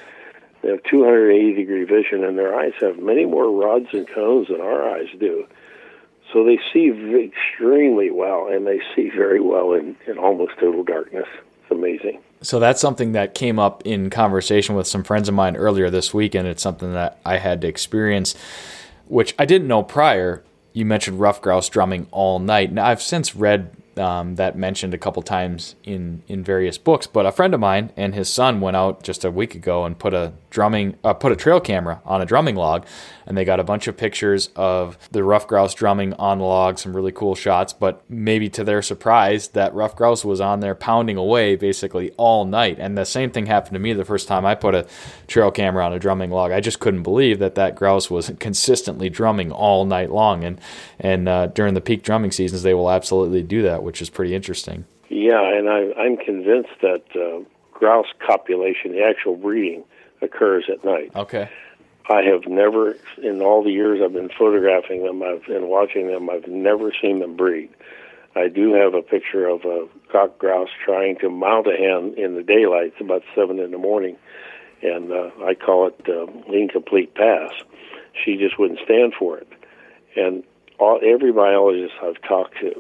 [0.63, 4.61] They have 280 degree vision, and their eyes have many more rods and cones than
[4.61, 5.47] our eyes do.
[6.33, 11.27] So they see extremely well, and they see very well in, in almost total darkness.
[11.63, 12.21] It's amazing.
[12.43, 16.15] So that's something that came up in conversation with some friends of mine earlier this
[16.15, 18.35] week, and it's something that I had to experience,
[19.09, 20.43] which I didn't know prior.
[20.73, 22.73] You mentioned ruffed grouse drumming all night.
[22.73, 27.07] Now I've since read um, that mentioned a couple times in in various books.
[27.07, 29.99] But a friend of mine and his son went out just a week ago and
[29.99, 32.87] put a drumming uh, put a trail camera on a drumming log,
[33.27, 36.79] and they got a bunch of pictures of the ruffed grouse drumming on the log,
[36.79, 37.73] some really cool shots.
[37.73, 42.45] But maybe to their surprise, that ruffed grouse was on there pounding away basically all
[42.45, 42.79] night.
[42.79, 44.87] And the same thing happened to me the first time I put a
[45.27, 46.53] trail camera on a drumming log.
[46.53, 50.45] I just couldn't believe that that grouse was consistently drumming all night long.
[50.45, 50.61] And
[50.99, 54.35] and uh, during the peak drumming seasons, they will absolutely do that, which is pretty
[54.35, 54.85] interesting.
[55.09, 59.85] Yeah, and I, I'm convinced that uh, grouse copulation, the actual breeding,
[60.23, 61.11] occurs at night.
[61.17, 61.51] Okay.
[62.09, 66.29] I have never, in all the years I've been photographing them I've, and watching them,
[66.29, 67.71] I've never seen them breed.
[68.35, 72.37] I do have a picture of a cock grouse trying to mount a hen in
[72.37, 72.93] the daylight.
[72.93, 74.17] It's about seven in the morning,
[74.83, 77.51] and uh, I call it uh, incomplete pass.
[78.25, 79.49] She just wouldn't stand for it,
[80.17, 80.45] and
[80.79, 82.73] all, every biologist I've talked to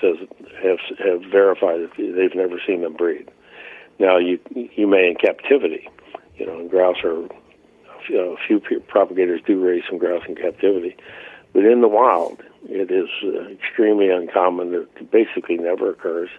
[0.00, 0.16] says
[0.62, 3.30] have have verified that they've never seen them breed.
[3.98, 5.88] Now you you may in captivity,
[6.36, 7.28] you know, and grouse are
[8.08, 10.96] you know, a few propagators do raise some grouse in captivity,
[11.52, 14.74] but in the wild, it is uh, extremely uncommon.
[14.74, 16.30] It basically never occurs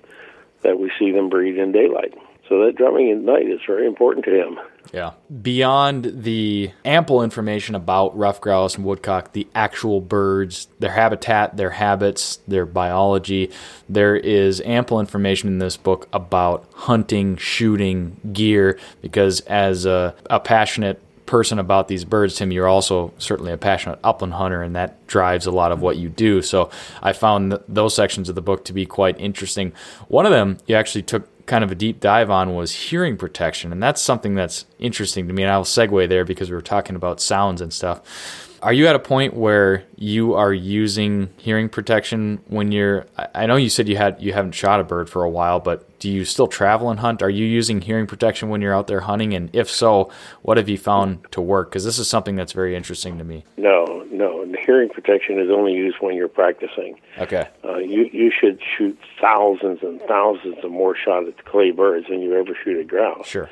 [0.62, 2.14] that we see them breed in daylight.
[2.50, 4.60] So that drumming at night is very important to him.
[4.92, 5.12] Yeah.
[5.42, 11.70] Beyond the ample information about ruffed grouse and woodcock, the actual birds, their habitat, their
[11.70, 13.52] habits, their biology,
[13.88, 20.40] there is ample information in this book about hunting, shooting, gear, because as a, a
[20.40, 25.06] passionate person about these birds, Tim, you're also certainly a passionate upland hunter, and that
[25.06, 26.42] drives a lot of what you do.
[26.42, 26.72] So
[27.04, 29.72] I found th- those sections of the book to be quite interesting.
[30.08, 33.74] One of them you actually took kind of a deep dive on was hearing protection,
[33.74, 35.44] and that's something that's interesting to me.
[35.44, 38.48] And I'll segue there because we were talking about sounds and stuff.
[38.62, 43.06] Are you at a point where you are using hearing protection when you're?
[43.34, 46.00] I know you said you had you haven't shot a bird for a while, but
[46.00, 47.22] do you still travel and hunt?
[47.22, 49.34] Are you using hearing protection when you're out there hunting?
[49.34, 51.70] And if so, what have you found to work?
[51.70, 53.46] Because this is something that's very interesting to me.
[53.58, 54.40] No, no,
[54.70, 57.00] hearing protection is only used when you're practicing.
[57.18, 57.48] Okay.
[57.64, 62.22] Uh, you you should shoot thousands and thousands of more shots at clay birds than
[62.22, 63.26] you ever shoot at grouse.
[63.26, 63.50] Sure.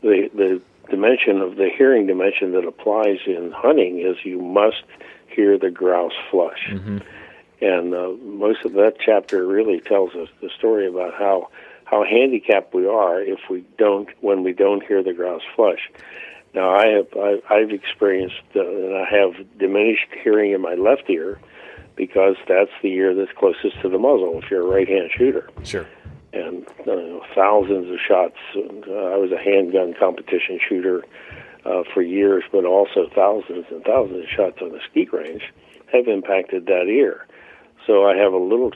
[0.00, 4.82] The the dimension of the hearing dimension that applies in hunting is you must
[5.28, 6.68] hear the grouse flush.
[6.70, 6.98] Mm-hmm.
[7.60, 11.48] And uh, most of that chapter really tells us the story about how
[11.84, 15.90] how handicapped we are if we don't when we don't hear the grouse flush.
[16.54, 21.10] Now I have I, I've experienced uh, and I have diminished hearing in my left
[21.10, 21.40] ear
[21.96, 25.50] because that's the ear that's closest to the muzzle if you're a right-hand shooter.
[25.64, 25.86] Sure.
[26.32, 28.36] And uh, thousands of shots.
[28.54, 31.04] Uh, I was a handgun competition shooter
[31.64, 35.42] uh, for years, but also thousands and thousands of shots on the skeet range
[35.92, 37.26] have impacted that ear.
[37.86, 38.72] So I have a little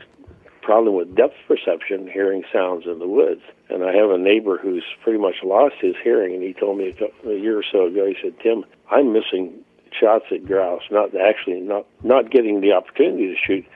[0.63, 3.43] problem with depth perception, hearing sounds in the woods.
[3.69, 6.95] And I have a neighbor who's pretty much lost his hearing, and he told me
[6.99, 9.53] a, a year or so ago, he said, Tim, I'm missing
[9.99, 13.67] shots at grouse, not actually not not getting the opportunity to shoot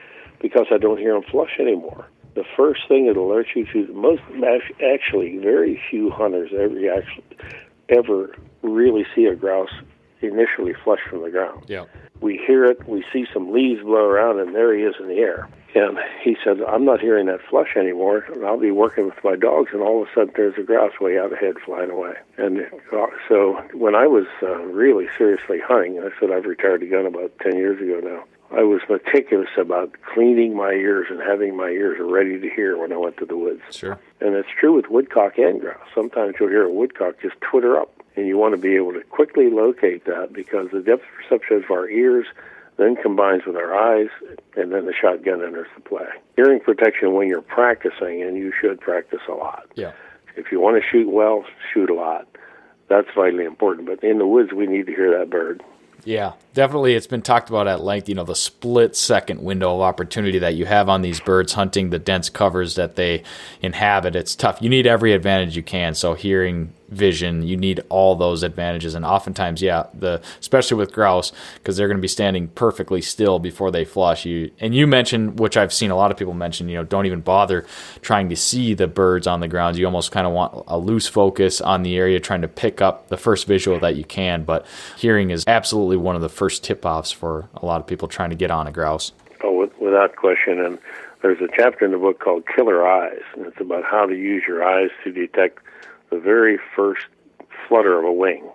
[0.41, 2.07] because I don't hear them flush anymore.
[2.37, 4.21] The first thing that alerts you to most
[4.93, 7.25] actually very few hunters ever actually
[7.89, 9.73] ever really see a grouse
[10.21, 11.63] initially flush from the ground.
[11.67, 11.85] Yeah.
[12.21, 15.15] We hear it, we see some leaves blow around, and there he is in the
[15.15, 15.49] air.
[15.73, 18.25] And he said, I'm not hearing that flush anymore.
[18.33, 20.99] And I'll be working with my dogs, and all of a sudden there's a grouse
[21.01, 22.13] way out ahead flying away.
[22.37, 22.61] And
[22.93, 27.07] uh, so when I was uh, really seriously hunting, I said I've retired a gun
[27.07, 28.23] about 10 years ago now.
[28.51, 32.93] I was meticulous about cleaning my ears and having my ears ready to hear when
[32.93, 33.61] I went to the woods.
[33.71, 33.99] Sure.
[34.21, 35.79] And it's true with woodcock and grouse.
[35.93, 39.01] Sometimes you'll hear a woodcock just twitter up, and you want to be able to
[39.01, 42.25] quickly locate that because the depth perception of our ears
[42.77, 44.09] then combines with our eyes,
[44.55, 46.07] and then the shotgun enters the play.
[46.35, 49.65] Hearing protection when you're practicing, and you should practice a lot.
[49.75, 49.93] Yeah.
[50.35, 51.43] If you want to shoot well,
[51.73, 52.27] shoot a lot.
[52.87, 53.87] That's vitally important.
[53.87, 55.63] But in the woods, we need to hear that bird.
[56.05, 56.95] Yeah, definitely.
[56.95, 58.09] It's been talked about at length.
[58.09, 61.91] You know, the split second window of opportunity that you have on these birds hunting
[61.91, 63.21] the dense covers that they
[63.61, 64.15] inhabit.
[64.15, 64.59] It's tough.
[64.59, 65.93] You need every advantage you can.
[65.93, 67.43] So, hearing vision.
[67.43, 71.97] You need all those advantages, and oftentimes, yeah, the especially with grouse because they're going
[71.97, 74.25] to be standing perfectly still before they flush.
[74.25, 76.69] You and you mentioned, which I've seen a lot of people mention.
[76.69, 77.65] You know, don't even bother
[78.01, 79.77] trying to see the birds on the ground.
[79.77, 83.09] You almost kind of want a loose focus on the area, trying to pick up
[83.09, 84.43] the first visual that you can.
[84.43, 84.65] But
[84.97, 88.29] hearing is absolutely one of the first tip offs for a lot of people trying
[88.29, 89.11] to get on a grouse.
[89.43, 90.79] Oh, without question, and
[91.21, 94.43] there's a chapter in the book called Killer Eyes, and it's about how to use
[94.47, 95.59] your eyes to detect
[96.09, 97.05] the very first
[97.67, 98.49] flutter of a wing.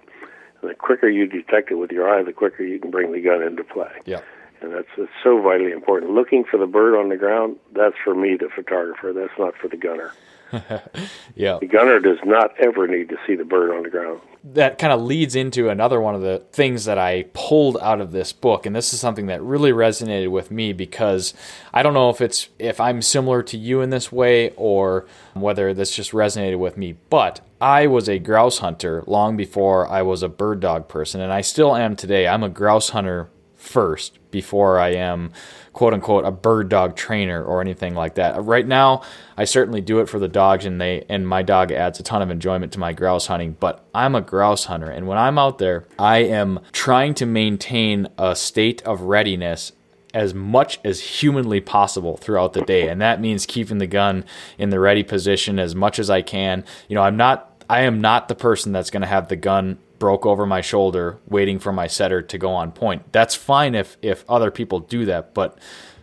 [0.60, 3.20] And the quicker you detect it with your eye, the quicker you can bring the
[3.20, 3.92] gun into play.
[4.04, 4.20] Yeah.
[4.60, 6.12] And that's, that's so vitally important.
[6.12, 9.12] Looking for the bird on the ground, that's for me, the photographer.
[9.12, 10.12] That's not for the gunner.
[11.34, 11.58] yeah.
[11.60, 14.20] The gunner does not ever need to see the bird on the ground.
[14.44, 18.12] That kind of leads into another one of the things that I pulled out of
[18.12, 21.32] this book and this is something that really resonated with me because
[21.72, 25.72] I don't know if it's if I'm similar to you in this way or whether
[25.72, 30.22] this just resonated with me, but I was a grouse hunter long before I was
[30.22, 32.26] a bird dog person and I still am today.
[32.26, 33.30] I'm a grouse hunter
[33.62, 35.32] first before I am
[35.72, 38.42] quote unquote a bird dog trainer or anything like that.
[38.42, 39.02] Right now,
[39.36, 42.22] I certainly do it for the dogs and they and my dog adds a ton
[42.22, 45.58] of enjoyment to my grouse hunting, but I'm a grouse hunter and when I'm out
[45.58, 49.72] there, I am trying to maintain a state of readiness
[50.14, 54.24] as much as humanly possible throughout the day and that means keeping the gun
[54.58, 56.64] in the ready position as much as I can.
[56.88, 59.78] You know, I'm not I am not the person that's going to have the gun
[60.02, 63.12] broke over my shoulder waiting for my setter to go on point.
[63.12, 65.56] That's fine if if other people do that, but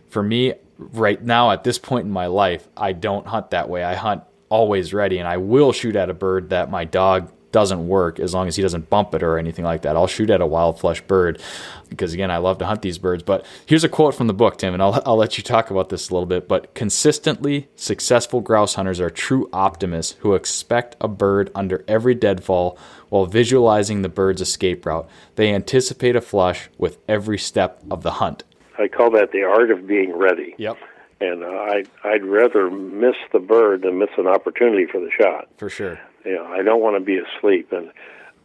[0.08, 3.84] for me right now at this point in my life, I don't hunt that way.
[3.84, 7.88] I hunt always ready and I will shoot at a bird that my dog doesn't
[7.88, 9.96] work as long as he doesn't bump it or anything like that.
[9.96, 11.42] I'll shoot at a wild flush bird
[11.88, 13.22] because again, I love to hunt these birds.
[13.22, 15.88] But here's a quote from the book, Tim, and I'll, I'll let you talk about
[15.88, 16.48] this a little bit.
[16.48, 22.78] But consistently successful grouse hunters are true optimists who expect a bird under every deadfall
[23.08, 25.08] while visualizing the bird's escape route.
[25.34, 28.44] They anticipate a flush with every step of the hunt.
[28.78, 30.54] I call that the art of being ready.
[30.56, 30.78] Yep.
[31.20, 35.48] And uh, I, I'd rather miss the bird than miss an opportunity for the shot.
[35.58, 36.00] For sure.
[36.24, 37.72] You know, I don't want to be asleep.
[37.72, 37.90] And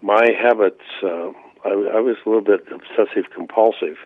[0.01, 1.31] my habits, uh,
[1.65, 3.97] I, I was a little bit obsessive compulsive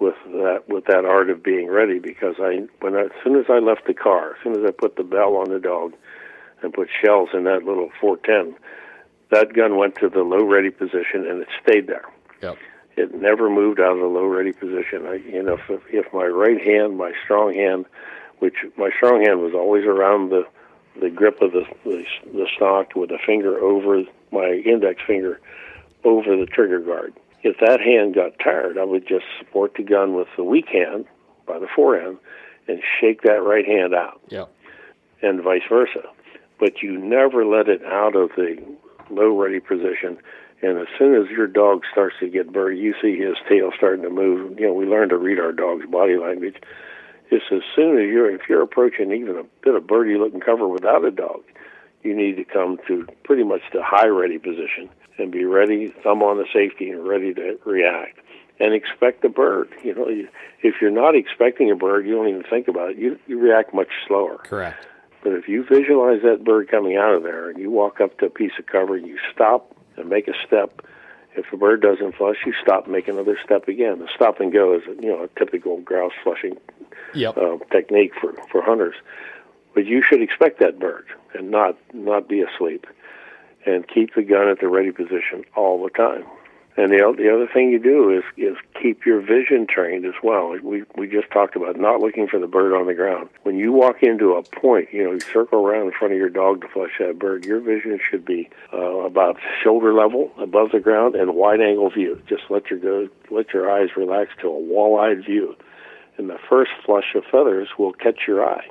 [0.00, 3.46] with that with that art of being ready because I when I, as soon as
[3.48, 5.94] I left the car, as soon as I put the bell on the dog
[6.62, 8.58] and put shells in that little 410,
[9.30, 12.06] that gun went to the low ready position and it stayed there.
[12.42, 12.58] Yep.
[12.96, 15.06] It never moved out of the low ready position.
[15.06, 17.86] I, you know, if, if my right hand, my strong hand,
[18.38, 20.46] which my strong hand was always around the
[21.00, 25.40] the grip of the, the the stock with a finger over my index finger
[26.04, 27.14] over the trigger guard.
[27.42, 31.06] If that hand got tired, I would just support the gun with the weak hand
[31.46, 32.18] by the forehand
[32.68, 34.20] and shake that right hand out.
[34.28, 34.46] Yeah.
[35.22, 36.02] And vice versa.
[36.58, 38.56] But you never let it out of the
[39.10, 40.18] low ready position.
[40.62, 44.02] And as soon as your dog starts to get buried, you see his tail starting
[44.04, 44.58] to move.
[44.58, 46.56] You know, we learn to read our dog's body language.
[47.34, 50.68] It's as soon as you're, if you're approaching even a bit of birdie looking cover
[50.68, 51.42] without a dog,
[52.02, 56.22] you need to come to pretty much the high ready position and be ready, thumb
[56.22, 58.18] on the safety, and ready to react.
[58.60, 59.68] and expect a bird.
[59.82, 60.28] You know, you,
[60.62, 62.98] if you're not expecting a bird, you don't even think about it.
[62.98, 64.38] You you react much slower.
[64.38, 64.86] Correct.
[65.22, 68.26] But if you visualize that bird coming out of there and you walk up to
[68.26, 70.82] a piece of cover and you stop and make a step,
[71.36, 73.98] if a bird doesn't flush, you stop, make another step again.
[73.98, 76.56] The stop and go is you know a typical grouse flushing
[77.14, 77.36] Yep.
[77.36, 78.96] uh, technique for for hunters.
[79.74, 82.86] But you should expect that bird and not not be asleep,
[83.66, 86.24] and keep the gun at the ready position all the time.
[86.76, 90.58] And the the other thing you do is is keep your vision trained as well.
[90.60, 93.28] We we just talked about not looking for the bird on the ground.
[93.44, 96.30] When you walk into a point, you know, you circle around in front of your
[96.30, 97.44] dog to flush that bird.
[97.44, 102.20] Your vision should be uh, about shoulder level above the ground and wide angle view.
[102.28, 105.54] Just let your go let your eyes relax to a wall-eyed view,
[106.18, 108.66] and the first flush of feathers will catch your eye.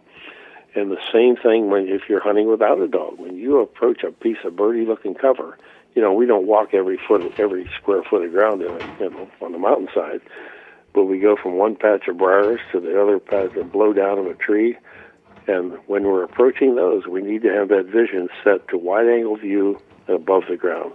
[0.76, 3.20] And the same thing when if you're hunting without a dog.
[3.20, 5.58] When you approach a piece of birdie-looking cover,
[5.94, 9.10] you know we don't walk every foot, every square foot of ground in it, you
[9.10, 10.22] know, on the mountainside,
[10.94, 14.18] but we go from one patch of briars to the other patch of blow down
[14.18, 14.78] of a tree.
[15.46, 19.80] And when we're approaching those, we need to have that vision set to wide-angle view
[20.08, 20.94] above the ground,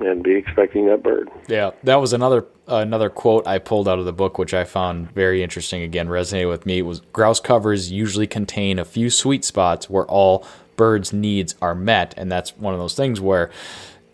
[0.00, 1.30] and be expecting that bird.
[1.48, 5.10] Yeah, that was another another quote I pulled out of the book, which I found
[5.12, 5.82] very interesting.
[5.82, 6.78] Again, resonated with me.
[6.78, 10.46] It was grouse covers usually contain a few sweet spots where all
[10.76, 13.50] birds' needs are met, and that's one of those things where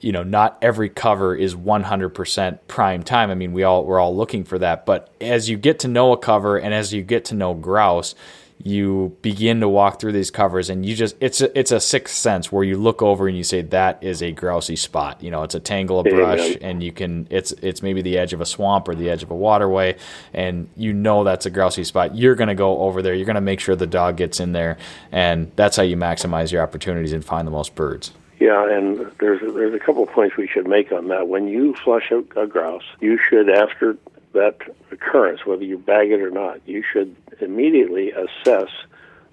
[0.00, 3.30] you know not every cover is 100% prime time.
[3.30, 6.12] I mean, we all we're all looking for that, but as you get to know
[6.12, 8.14] a cover and as you get to know grouse,
[8.62, 12.16] you begin to walk through these covers and you just it's a, it's a sixth
[12.16, 15.22] sense where you look over and you say that is a grousey spot.
[15.22, 18.32] You know it's a tangle of brush and you can it's it's maybe the edge
[18.32, 19.96] of a swamp or the edge of a waterway
[20.32, 22.16] and you know that's a grousey spot.
[22.16, 23.14] You're going to go over there.
[23.14, 24.76] You're going to make sure the dog gets in there
[25.12, 28.12] and that's how you maximize your opportunities and find the most birds.
[28.40, 31.26] Yeah, and there's there's a couple of points we should make on that.
[31.26, 33.96] When you flush a, a grouse, you should, after
[34.38, 34.56] that
[34.90, 38.70] occurrence, whether you bag it or not, you should immediately assess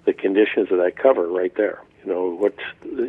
[0.04, 1.80] the conditions of that cover right there.
[2.04, 2.62] You know, what's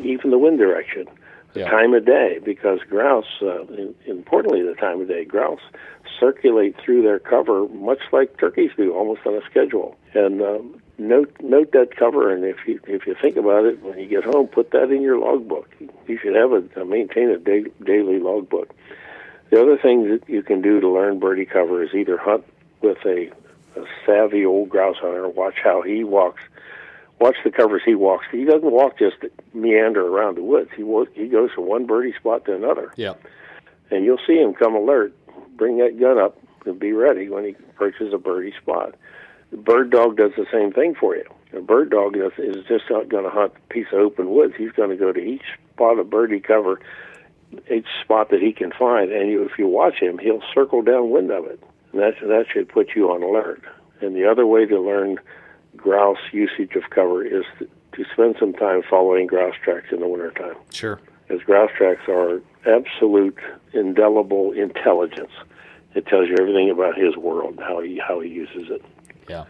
[0.03, 1.05] even the wind direction,
[1.53, 1.69] the Yeah.
[1.69, 5.61] time of day, because grouse, uh, in, importantly, the time of day, grouse
[6.19, 9.95] circulate through their cover much like turkeys do, almost on a schedule.
[10.13, 13.97] And um, note note that cover, and if you if you think about it, when
[13.99, 15.69] you get home, put that in your logbook.
[16.07, 18.69] You should have a, maintain a da- daily logbook.
[19.49, 22.45] The other thing that you can do to learn birdie cover is either hunt
[22.81, 23.31] with a,
[23.75, 26.41] a savvy old grouse hunter, watch how he walks,
[27.19, 28.25] watch the covers he walks.
[28.31, 29.17] He doesn't walk just
[29.53, 30.69] meander around the woods.
[30.75, 30.83] He
[31.13, 33.13] he goes from one birdie spot to another, yeah
[33.89, 35.13] and you'll see him come alert,
[35.55, 38.95] bring that gun up, and be ready when he approaches a birdie spot.
[39.51, 41.23] The bird dog does the same thing for you.
[41.53, 44.55] A bird dog is, is just not going to hunt a piece of open woods.
[44.57, 46.81] He's going to go to each spot of birdie cover,
[47.71, 51.31] each spot that he can find, and you, if you watch him, he'll circle downwind
[51.31, 51.61] of it.
[51.91, 53.63] And that that should put you on alert.
[54.01, 55.17] And the other way to learn
[55.75, 60.07] grouse usage of cover is to, to spend some time following grouse tracks in the
[60.07, 63.37] wintertime sure as grouse tracks are absolute
[63.73, 65.31] indelible intelligence.
[65.93, 68.83] It tells you everything about his world, how he how he uses it.
[69.29, 69.45] yeah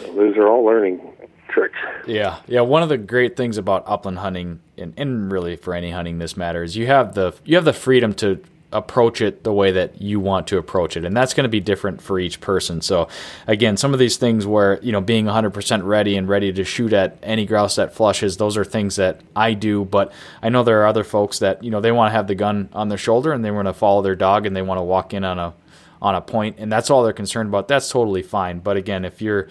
[0.00, 1.00] Those are all learning
[1.48, 1.78] tricks.
[2.06, 2.60] Yeah, yeah.
[2.60, 6.36] One of the great things about upland hunting, and, and really for any hunting this
[6.36, 8.42] matter, is you have the you have the freedom to
[8.72, 11.60] approach it the way that you want to approach it, and that's going to be
[11.60, 12.80] different for each person.
[12.80, 13.08] So,
[13.46, 16.92] again, some of these things where you know being 100% ready and ready to shoot
[16.92, 19.84] at any grouse that flushes, those are things that I do.
[19.84, 22.34] But I know there are other folks that you know they want to have the
[22.34, 24.82] gun on their shoulder and they want to follow their dog and they want to
[24.82, 25.54] walk in on a
[26.02, 27.68] on a point, and that's all they're concerned about.
[27.68, 28.58] That's totally fine.
[28.58, 29.48] But again, if you're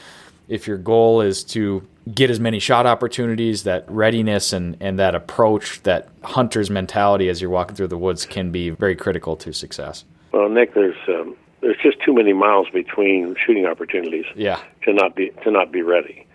[0.48, 5.16] if your goal is to get as many shot opportunities, that readiness and, and that
[5.16, 9.52] approach, that hunter's mentality as you're walking through the woods can be very critical to
[9.54, 10.06] success.
[10.32, 14.60] Well, Nick, there's um, there's just too many miles between shooting opportunities Yeah.
[14.84, 16.28] to not be to not be ready.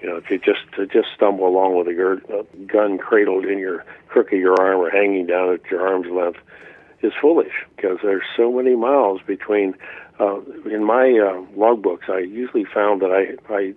[0.00, 3.58] You know, to just to just stumble along with a, gir- a gun cradled in
[3.58, 6.40] your crook of your arm or hanging down at your arm's length
[7.02, 9.74] is foolish because there's so many miles between.
[10.20, 10.40] Uh,
[10.70, 13.74] in my uh, logbooks, I usually found that I I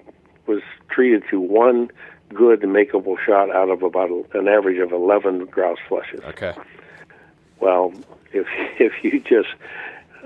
[0.47, 1.89] was treated to one
[2.33, 6.19] good makeable shot out of about an average of 11 grouse flushes.
[6.25, 6.53] Okay.
[7.59, 7.93] Well,
[8.33, 8.47] if
[8.79, 9.49] if you just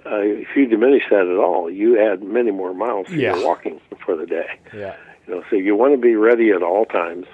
[0.05, 3.35] uh, if you diminish that at all, you add many more miles to Yeah.
[3.35, 4.47] your walking for the day.
[4.73, 4.95] Yeah.
[5.27, 7.27] You know, so you want to be ready at all times,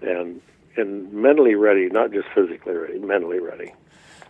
[0.00, 0.40] and
[0.76, 3.72] and mentally ready, not just physically ready, mentally ready.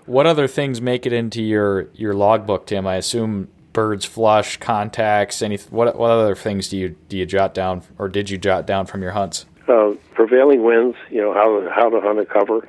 [0.07, 2.87] What other things make it into your your logbook, Tim?
[2.87, 7.53] I assume birds flush, contacts, any what what other things do you do you jot
[7.53, 9.45] down or did you jot down from your hunts?
[9.68, 12.66] Uh, prevailing winds, you know how to, how to hunt a cover,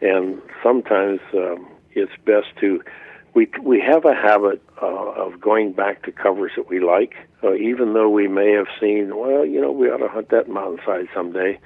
[0.00, 2.82] and sometimes um, it's best to
[3.34, 7.54] we we have a habit uh, of going back to covers that we like, uh,
[7.54, 11.08] even though we may have seen, well, you know, we ought to hunt that mountainside
[11.12, 11.58] someday.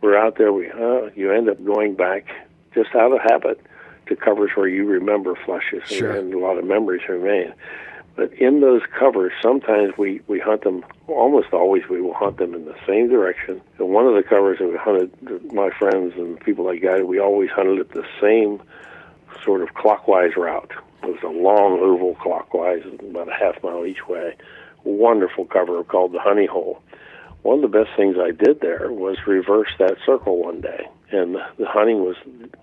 [0.00, 2.26] We're out there, we uh, you end up going back
[2.74, 3.60] just out of habit
[4.06, 6.10] to covers where you remember flushes Sure.
[6.10, 7.52] and, and a lot of memories remain.
[8.14, 12.54] But in those covers, sometimes we, we hunt them, almost always we will hunt them
[12.54, 13.60] in the same direction.
[13.78, 17.18] And one of the covers that we hunted, my friends and people I guided, we
[17.18, 18.62] always hunted it the same
[19.42, 20.72] sort of clockwise route.
[21.02, 24.36] It was a long oval clockwise, about a half mile each way.
[24.84, 26.82] Wonderful cover called the Honey Hole.
[27.42, 30.86] One of the best things I did there was reverse that circle one day.
[31.12, 32.16] And the hunting was,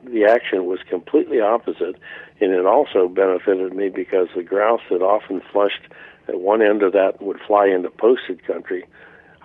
[0.03, 1.95] the action was completely opposite.
[2.41, 5.83] And it also benefited me because the grouse that often flushed
[6.27, 8.85] at one end of that would fly into posted country.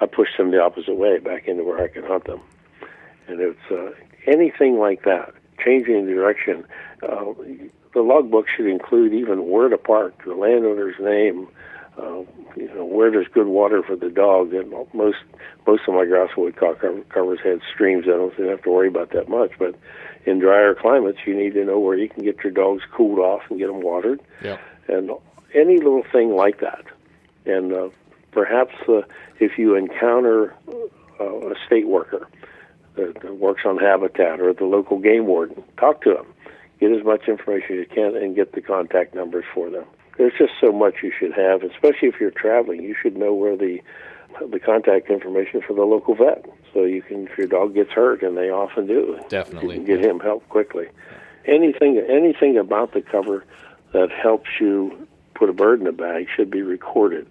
[0.01, 2.41] I pushed them the opposite way back into where I could hunt them.
[3.29, 3.91] And it's uh,
[4.27, 5.35] anything like that,
[5.65, 6.65] changing the direction.
[7.03, 7.33] Uh,
[7.93, 11.49] the logbook should include even where to park, the landowner's name,
[11.99, 12.23] uh,
[12.57, 14.53] you know, where there's good water for the dog.
[14.53, 15.19] And most
[15.67, 18.63] most of my grouse woodcock cover, covers had streams in them, so you don't have
[18.65, 19.53] to worry about that much.
[19.59, 19.75] But
[20.27, 23.43] in drier climates, you need to know where you can get your dogs cooled off
[23.51, 24.61] and get them watered, Yep.
[24.89, 25.11] and
[25.55, 26.85] any little thing like that.
[27.47, 27.89] And uh,
[28.33, 29.03] perhaps uh,
[29.39, 30.55] if you encounter
[31.21, 32.27] uh, a state worker
[32.97, 36.27] that, that works on habitat or the local game warden, talk to them.
[36.81, 39.85] Get as much information as you can and get the contact numbers for them.
[40.17, 42.83] There's just so much you should have, especially if you're traveling.
[42.83, 43.81] You should know where the
[44.51, 48.23] the contact information for the local vet, so you can if your dog gets hurt,
[48.23, 49.19] and they often do.
[49.29, 49.77] Definitely.
[49.77, 50.87] you can get him help quickly.
[51.47, 53.45] Anything anything about the cover
[53.93, 57.27] that helps you put a bird in a bag should be recorded.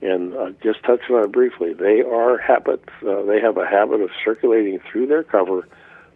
[0.00, 2.88] And uh, just touching on it briefly, they are habits.
[3.06, 5.66] Uh, they have a habit of circulating through their cover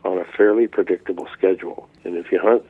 [0.04, 1.88] on a fairly predictable schedule.
[2.04, 2.64] And if you hunt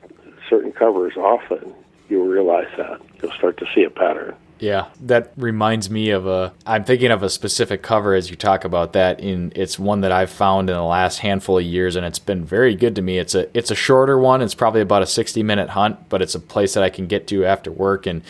[0.49, 1.75] certain covers often,
[2.09, 3.01] you'll realize that.
[3.23, 4.35] You'll start to see a pattern.
[4.63, 6.53] Yeah, that reminds me of a.
[6.65, 9.19] I'm thinking of a specific cover as you talk about that.
[9.19, 12.45] In it's one that I've found in the last handful of years, and it's been
[12.45, 13.19] very good to me.
[13.19, 14.41] It's a it's a shorter one.
[14.41, 17.27] It's probably about a 60 minute hunt, but it's a place that I can get
[17.27, 18.23] to after work and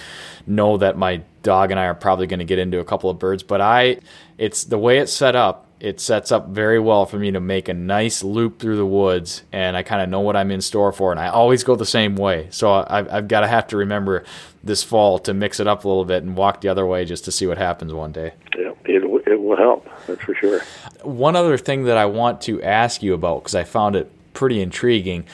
[0.46, 3.18] know that my dog and I are probably going to get into a couple of
[3.18, 3.42] birds.
[3.42, 3.98] But I,
[4.38, 5.66] it's the way it's set up.
[5.82, 9.42] It sets up very well for me to make a nice loop through the woods,
[9.50, 11.10] and I kind of know what I'm in store for.
[11.10, 14.22] And I always go the same way, so I've, I've got to have to remember
[14.62, 17.24] this fall to mix it up a little bit and walk the other way just
[17.24, 18.32] to see what happens one day.
[18.56, 19.88] Yeah, it it will help.
[20.06, 20.60] That's for sure.
[21.02, 24.60] One other thing that I want to ask you about because I found it pretty
[24.60, 25.24] intriguing.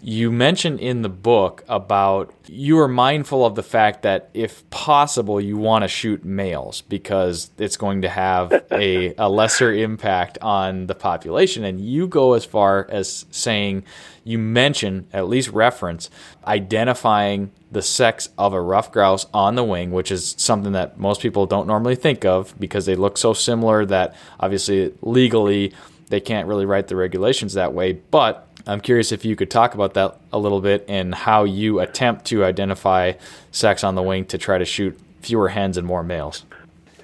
[0.00, 5.40] You mentioned in the book about you are mindful of the fact that if possible,
[5.40, 10.86] you want to shoot males because it's going to have a, a lesser impact on
[10.86, 11.64] the population.
[11.64, 13.82] And you go as far as saying,
[14.22, 16.10] you mention, at least reference,
[16.46, 21.20] identifying the sex of a ruffed grouse on the wing, which is something that most
[21.20, 25.72] people don't normally think of because they look so similar that obviously legally
[26.08, 27.92] they can't really write the regulations that way.
[27.92, 31.80] But I'm curious if you could talk about that a little bit and how you
[31.80, 33.14] attempt to identify
[33.50, 36.44] sex on the wing to try to shoot fewer hens and more males.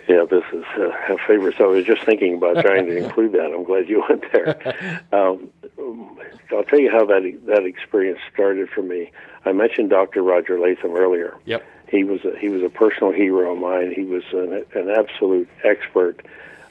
[0.07, 1.57] Yeah, this is uh, a favorite.
[1.57, 3.47] So I was just thinking about trying to include that.
[3.55, 5.03] I'm glad you went there.
[5.13, 5.51] Um,
[6.53, 9.11] I'll tell you how that that experience started for me.
[9.47, 10.23] I mentioned Dr.
[10.23, 11.37] Roger Latham earlier.
[11.47, 11.65] Yep.
[11.89, 13.93] He was a, he was a personal hero of mine.
[13.95, 16.25] He was an, an absolute expert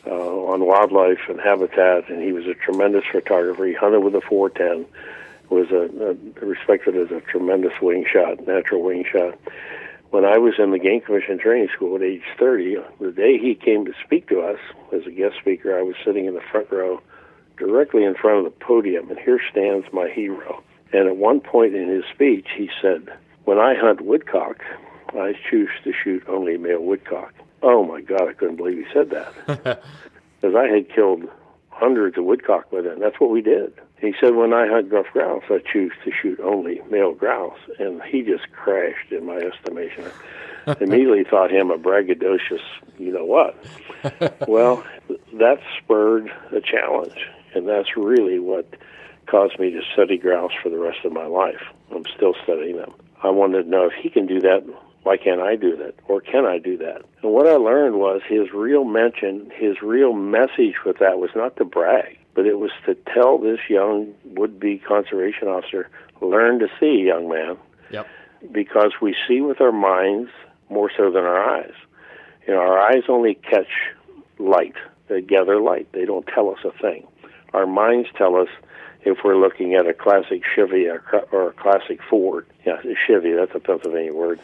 [0.07, 3.65] uh, on wildlife and habitat, and he was a tremendous photographer.
[3.65, 4.85] He hunted with a 410.
[5.49, 9.37] Was a, a respected as a tremendous wing shot, natural wing shot
[10.13, 13.55] when I was in the Game Commission training school at age 30, the day he
[13.55, 14.59] came to speak to us
[14.93, 17.01] as a guest speaker, I was sitting in the front row
[17.57, 20.61] directly in front of the podium, and here stands my hero.
[20.93, 23.09] And at one point in his speech, he said,
[23.45, 24.57] When I hunt woodcock,
[25.15, 27.33] I choose to shoot only male woodcock.
[27.63, 29.81] Oh my God, I couldn't believe he said that.
[30.43, 31.23] Because I had killed
[31.69, 32.99] hundreds of woodcock by then.
[32.99, 33.73] That's what we did.
[33.97, 37.57] He said, when I hunt ruffed grouse, I choose to shoot only male grouse.
[37.79, 40.03] And he just crashed in my estimation.
[40.67, 42.59] I immediately thought him a braggadocious,
[42.97, 43.55] you know what.
[44.49, 44.83] well,
[45.35, 47.25] that spurred a challenge.
[47.53, 48.67] And that's really what
[49.27, 51.61] caused me to study grouse for the rest of my life.
[51.95, 52.93] I'm still studying them.
[53.23, 54.65] I wanted to know if he can do that,
[55.03, 55.95] why can't I do that?
[56.07, 57.03] Or can I do that?
[57.21, 61.57] And what I learned was his real mention, his real message with that was not
[61.57, 65.89] to brag, but it was to tell this young would be conservation officer,
[66.21, 67.57] learn to see, young man.
[67.91, 68.07] Yep.
[68.51, 70.31] Because we see with our minds
[70.69, 71.73] more so than our eyes.
[72.47, 73.67] You know, our eyes only catch
[74.39, 74.75] light,
[75.07, 77.07] they gather light, they don't tell us a thing.
[77.53, 78.49] Our minds tell us
[79.05, 82.45] if we're looking at a classic Chevy or a classic Ford.
[82.65, 84.39] Yeah, Chevy, that's a Pennsylvania word.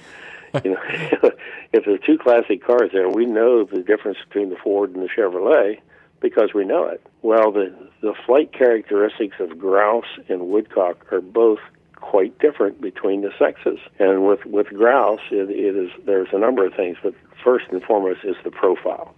[0.63, 0.81] you know,
[1.73, 5.09] if there's two classic cars there, we know the difference between the Ford and the
[5.09, 5.79] Chevrolet
[6.21, 7.01] because we know it.
[7.21, 11.59] Well, the the flight characteristics of grouse and woodcock are both
[11.95, 13.79] quite different between the sexes.
[13.99, 17.13] And with with grouse, it, it is there's a number of things, but
[17.43, 19.13] first and foremost is the profile.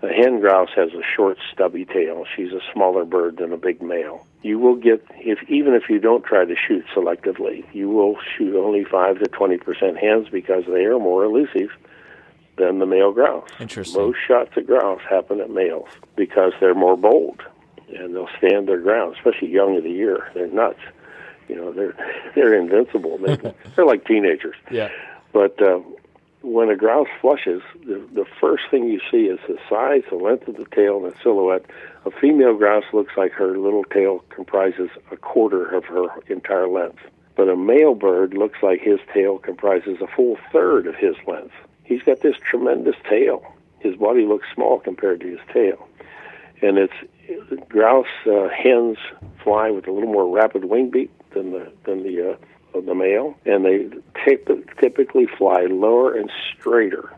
[0.00, 2.24] A hen grouse has a short, stubby tail.
[2.36, 4.24] She's a smaller bird than a big male.
[4.42, 8.54] You will get, if even if you don't try to shoot selectively, you will shoot
[8.54, 11.70] only five to twenty percent hens because they are more elusive
[12.56, 13.48] than the male grouse.
[13.58, 14.00] Interesting.
[14.00, 17.42] Most shots at grouse happen at males because they're more bold
[17.96, 20.30] and they'll stand their ground, especially young of the year.
[20.34, 20.80] They're nuts.
[21.48, 21.94] You know, they're
[22.34, 23.18] they're invincible.
[23.18, 23.36] They,
[23.76, 24.56] they're like teenagers.
[24.70, 24.90] Yeah.
[25.32, 25.80] But uh,
[26.42, 30.46] when a grouse flushes, the, the first thing you see is the size, the length
[30.48, 31.64] of the tail, and the silhouette.
[32.04, 37.00] A female grouse looks like her little tail comprises a quarter of her entire length.
[37.36, 41.54] But a male bird looks like his tail comprises a full third of his length.
[41.84, 43.42] He's got this tremendous tail.
[43.80, 45.88] His body looks small compared to his tail.
[46.62, 46.94] And it's
[47.68, 48.98] grouse uh, hens
[49.42, 52.36] fly with a little more rapid wing beat than the than the uh,
[52.72, 53.88] the male, and they
[54.78, 57.12] typically fly lower and straighter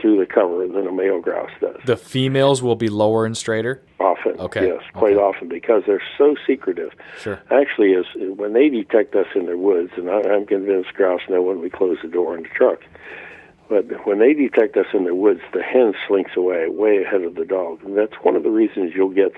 [0.00, 1.80] through the cover than a male grouse does.
[1.86, 3.82] The females will be lower and straighter.
[4.00, 5.22] Often, okay, yes, quite okay.
[5.22, 6.92] often because they're so secretive.
[7.18, 7.40] Sure.
[7.50, 8.04] Actually, is
[8.36, 11.70] when they detect us in their woods, and I, I'm convinced grouse know when we
[11.70, 12.80] close the door in the truck.
[13.68, 17.34] But when they detect us in the woods, the hen slinks away, way ahead of
[17.34, 19.32] the dog, and that's one of the reasons you'll get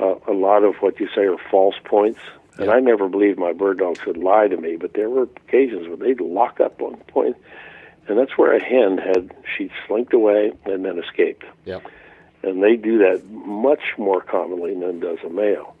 [0.00, 2.18] uh, a lot of what you say are false points
[2.58, 5.88] and I never believed my bird dogs would lie to me, but there were occasions
[5.88, 7.36] where they'd lock up one point,
[8.08, 11.44] and that's where a hen had she slinked away and then escaped.
[12.42, 15.74] And they do that much more commonly than does a male.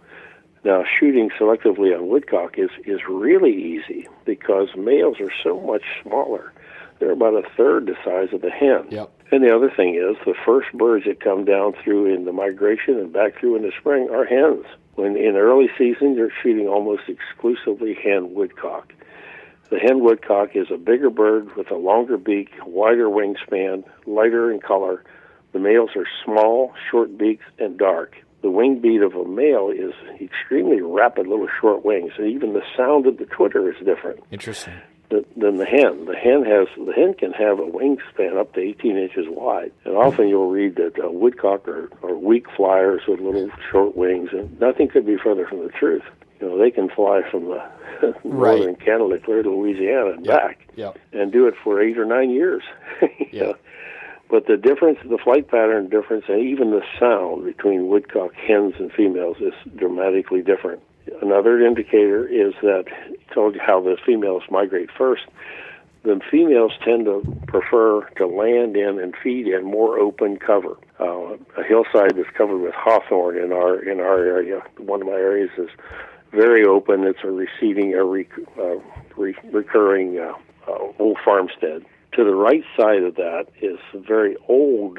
[0.64, 6.52] Now, shooting selectively on woodcock is is really easy because males are so much smaller.
[7.00, 8.86] They're about a third the size of the hen.
[8.90, 9.10] Yep.
[9.32, 12.96] And the other thing is, the first birds that come down through in the migration
[12.98, 14.64] and back through in the spring are hens.
[14.94, 18.92] When in early season, you're shooting almost exclusively hen woodcock.
[19.70, 24.60] The hen woodcock is a bigger bird with a longer beak, wider wingspan, lighter in
[24.60, 25.02] color.
[25.52, 28.16] The males are small, short beaks, and dark.
[28.42, 32.62] The wing beat of a male is extremely rapid, little short wings, and even the
[32.76, 34.20] sound of the twitter is different.
[34.30, 34.74] Interesting
[35.36, 36.06] than the hen.
[36.06, 39.96] The hen has the hen can have a wingspan up to 18 inches wide, and
[39.96, 44.58] often you'll read that uh, woodcock are, are weak flyers with little short wings, and
[44.60, 46.04] nothing could be further from the truth.
[46.40, 47.62] You know, they can fly from the
[48.24, 48.80] northern right.
[48.80, 50.40] Canada clear to Louisiana and yep.
[50.40, 50.98] back, yep.
[51.12, 52.62] and do it for eight or nine years.
[53.32, 53.52] yeah.
[54.28, 58.90] But the difference, the flight pattern difference, and even the sound between woodcock hens and
[58.90, 60.82] females is dramatically different.
[61.20, 62.84] Another indicator is that
[63.34, 65.22] told you how the females migrate first.
[66.04, 70.76] The females tend to prefer to land in and feed in more open cover.
[70.98, 74.62] Uh, a hillside that's covered with hawthorn in our in our area.
[74.78, 75.70] One of my areas is
[76.32, 77.04] very open.
[77.04, 78.78] It's a receding, a rec- uh,
[79.16, 80.32] re- recurring uh,
[80.68, 81.84] uh, old farmstead.
[82.14, 84.98] To the right side of that is very old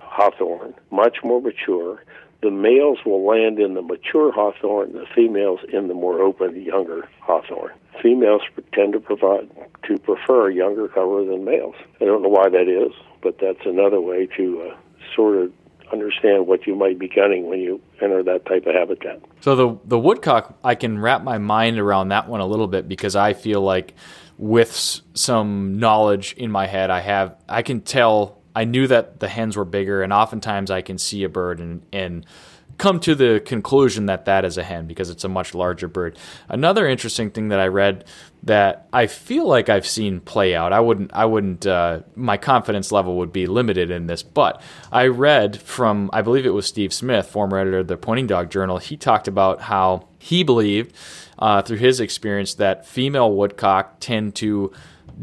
[0.00, 2.02] hawthorn, much more mature
[2.42, 7.06] the males will land in the mature hawthorn, the females in the more open, younger
[7.20, 7.72] hawthorn.
[8.02, 8.42] Females
[8.72, 9.50] tend to provide
[9.86, 11.74] to prefer younger cover than males.
[12.00, 12.92] I don't know why that is,
[13.22, 14.76] but that's another way to uh,
[15.14, 15.52] sort of
[15.92, 19.20] understand what you might be gunning when you enter that type of habitat.
[19.40, 22.88] So the the woodcock, I can wrap my mind around that one a little bit
[22.88, 23.94] because I feel like
[24.38, 29.28] with some knowledge in my head, I have I can tell I knew that the
[29.28, 32.26] hens were bigger, and oftentimes I can see a bird and, and
[32.80, 36.18] come to the conclusion that that is a hen because it's a much larger bird.
[36.48, 38.06] Another interesting thing that I read
[38.44, 40.72] that I feel like I've seen play out.
[40.72, 41.10] I wouldn't.
[41.12, 41.66] I wouldn't.
[41.66, 46.46] Uh, my confidence level would be limited in this, but I read from I believe
[46.46, 48.78] it was Steve Smith, former editor of the Pointing Dog Journal.
[48.78, 50.96] He talked about how he believed
[51.38, 54.72] uh, through his experience that female woodcock tend to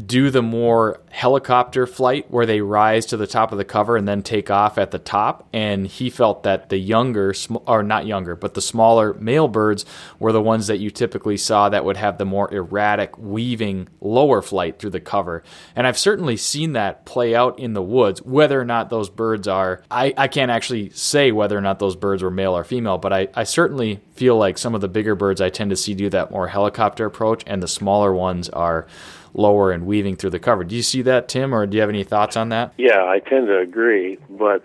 [0.06, 4.06] do the more helicopter flight where they rise to the top of the cover and
[4.06, 5.48] then take off at the top.
[5.52, 7.34] And he felt that the younger,
[7.66, 9.84] or not younger, but the smaller male birds
[10.18, 14.40] were the ones that you typically saw that would have the more erratic, weaving lower
[14.40, 15.42] flight through the cover.
[15.74, 18.22] And I've certainly seen that play out in the woods.
[18.22, 21.96] Whether or not those birds are, I, I can't actually say whether or not those
[21.96, 25.14] birds were male or female, but I, I certainly feel like some of the bigger
[25.14, 28.86] birds I tend to see do that more helicopter approach, and the smaller ones are
[29.38, 30.64] lower and weaving through the cover.
[30.64, 32.74] Do you see that, Tim, or do you have any thoughts on that?
[32.76, 34.64] Yeah, I tend to agree, but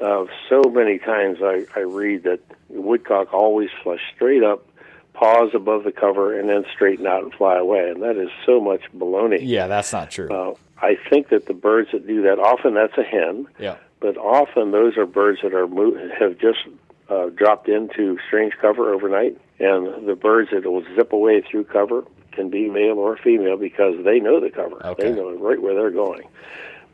[0.00, 4.66] uh, so many times I, I read that woodcock always flush straight up,
[5.12, 7.90] pause above the cover and then straighten out and fly away.
[7.90, 9.40] And that is so much baloney.
[9.42, 10.30] Yeah, that's not true.
[10.30, 13.76] Uh, I think that the birds that do that often that's a hen, yeah.
[14.00, 16.60] but often those are birds that are mo- have just
[17.08, 22.04] uh, dropped into strange cover overnight, and the birds that will zip away through cover
[22.32, 24.84] can be male or female because they know the cover.
[24.86, 25.10] Okay.
[25.10, 26.28] They know right where they're going.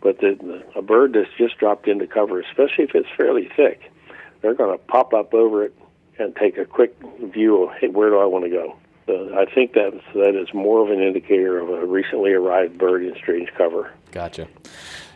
[0.00, 3.90] But the, the, a bird that's just dropped into cover, especially if it's fairly thick,
[4.40, 5.74] they're going to pop up over it
[6.18, 8.76] and take a quick view of hey, where do I want to go.
[9.06, 13.02] So I think that that is more of an indicator of a recently arrived bird
[13.02, 13.90] in strange cover.
[14.12, 14.48] Gotcha.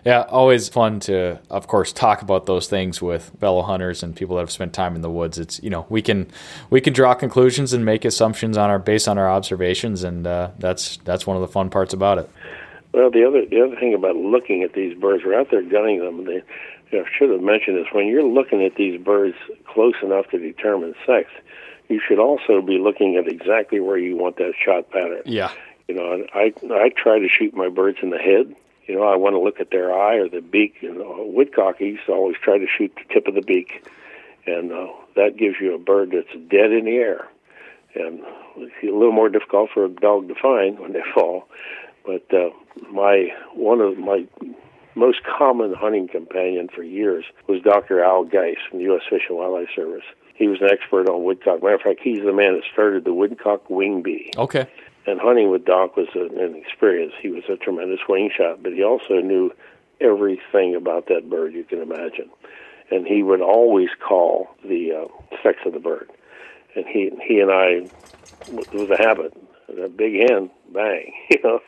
[0.04, 4.34] Yeah, always fun to, of course, talk about those things with fellow hunters and people
[4.36, 5.38] that have spent time in the woods.
[5.38, 6.26] It's you know we can
[6.70, 10.50] we can draw conclusions and make assumptions on our based on our observations, and uh,
[10.58, 12.28] that's that's one of the fun parts about it.
[12.92, 16.00] Well, the other the other thing about looking at these birds, we're out there gunning
[16.00, 16.24] them.
[16.24, 16.42] They,
[16.98, 17.86] I should have mentioned this.
[17.92, 21.30] When you're looking at these birds close enough to determine sex,
[21.88, 25.22] you should also be looking at exactly where you want that shot pattern.
[25.26, 25.52] Yeah.
[25.86, 28.54] You know, I I try to shoot my birds in the head.
[28.86, 30.76] You know, I want to look at their eye or the beak.
[30.82, 33.86] And uh, woodcockies always try to shoot the tip of the beak,
[34.46, 37.28] and uh, that gives you a bird that's dead in the air.
[37.94, 38.20] And
[38.56, 41.48] it's a little more difficult for a dog to find when they fall.
[42.04, 42.50] But uh,
[42.90, 44.26] my one of my
[44.94, 48.02] most common hunting companion for years was Dr.
[48.02, 49.02] Al Geis from the U.S.
[49.08, 50.04] Fish and Wildlife Service.
[50.34, 51.62] He was an expert on woodcock.
[51.62, 54.32] Matter of fact, he's the man that started the woodcock wing bee.
[54.36, 54.66] Okay.
[55.06, 57.12] And hunting with Doc was an, experience.
[57.20, 59.52] He was a tremendous wing shot, but he also knew
[60.00, 62.30] everything about that bird you can imagine.
[62.90, 66.10] And he would always call the uh, sex of the bird.
[66.74, 67.88] And he he and I
[68.48, 69.36] it was a habit.
[69.82, 71.60] A big hen, bang, you know.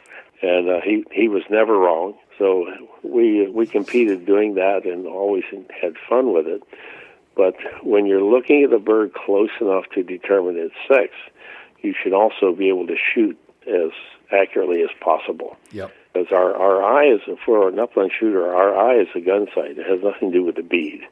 [0.43, 2.15] And uh, he he was never wrong.
[2.39, 2.66] So
[3.02, 5.44] we we competed doing that and always
[5.81, 6.62] had fun with it.
[7.36, 11.12] But when you're looking at a bird close enough to determine its sex,
[11.85, 13.90] you should also be able to shoot as
[14.32, 15.56] accurately as possible.
[15.73, 15.93] Yep.
[16.12, 19.78] Because our, our eye is, for an upland shooter, our eye is a gun sight.
[19.78, 21.02] It has nothing to do with the bead.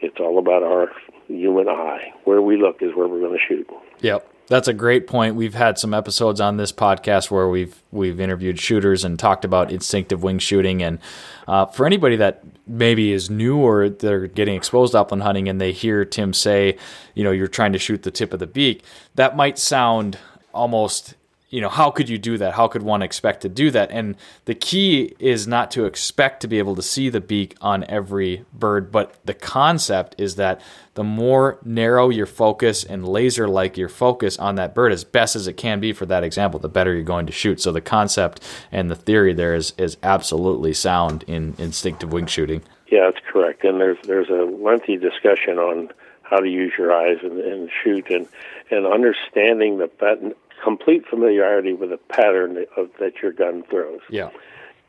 [0.00, 0.92] It's all about our
[1.26, 2.12] human eye.
[2.24, 3.68] Where we look is where we're going to shoot.
[4.00, 4.32] Yep.
[4.48, 5.36] That's a great point.
[5.36, 9.70] We've had some episodes on this podcast where we've we've interviewed shooters and talked about
[9.70, 10.82] instinctive wing shooting.
[10.82, 10.98] And
[11.46, 15.60] uh, for anybody that maybe is new or they're getting exposed to upland hunting and
[15.60, 16.78] they hear Tim say,
[17.14, 18.82] you know, you're trying to shoot the tip of the beak,
[19.16, 20.18] that might sound
[20.54, 21.14] almost
[21.50, 22.54] you know, how could you do that?
[22.54, 23.90] How could one expect to do that?
[23.90, 27.84] And the key is not to expect to be able to see the beak on
[27.84, 30.60] every bird, but the concept is that
[30.92, 35.36] the more narrow your focus and laser like your focus on that bird as best
[35.36, 37.60] as it can be for that example, the better you're going to shoot.
[37.60, 42.62] So the concept and the theory there is, is absolutely sound in instinctive wing shooting.
[42.88, 43.64] Yeah, that's correct.
[43.64, 45.90] And there's there's a lengthy discussion on
[46.22, 48.28] how to use your eyes and, and shoot and,
[48.70, 54.00] and understanding the pattern complete familiarity with the pattern of, that your gun throws.
[54.10, 54.30] Yeah.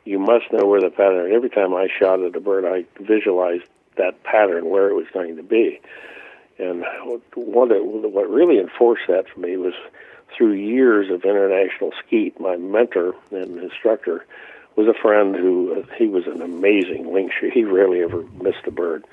[0.04, 1.32] You must know where the pattern.
[1.32, 3.64] Every time I shot at a bird, I visualized
[3.96, 5.80] that pattern where it was going to be.
[6.58, 6.84] And
[7.34, 9.74] what it, what really enforced that for me was
[10.36, 12.38] through years of international skeet.
[12.40, 14.26] My mentor and instructor
[14.76, 17.52] was a friend who uh, he was an amazing wing shooter.
[17.52, 19.04] He rarely ever missed a bird,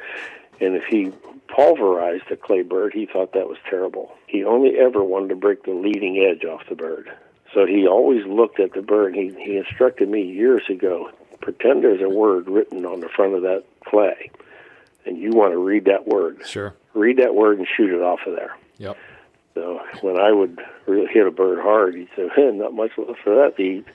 [0.60, 1.12] and if he
[1.48, 4.16] pulverized a clay bird, he thought that was terrible.
[4.28, 7.12] He only ever wanted to break the leading edge off the bird.
[7.54, 9.16] So he always looked at the bird.
[9.16, 11.12] He, he instructed me years ago
[11.48, 14.30] pretend there's a word written on the front of that clay,
[15.06, 16.46] and you want to read that word.
[16.46, 16.76] Sure.
[16.94, 18.58] Read that word and shoot it off of there.
[18.78, 18.98] Yep.
[19.54, 23.22] So when I would really hit a bird hard, he'd say, hey, not much left
[23.24, 23.86] for that to eat.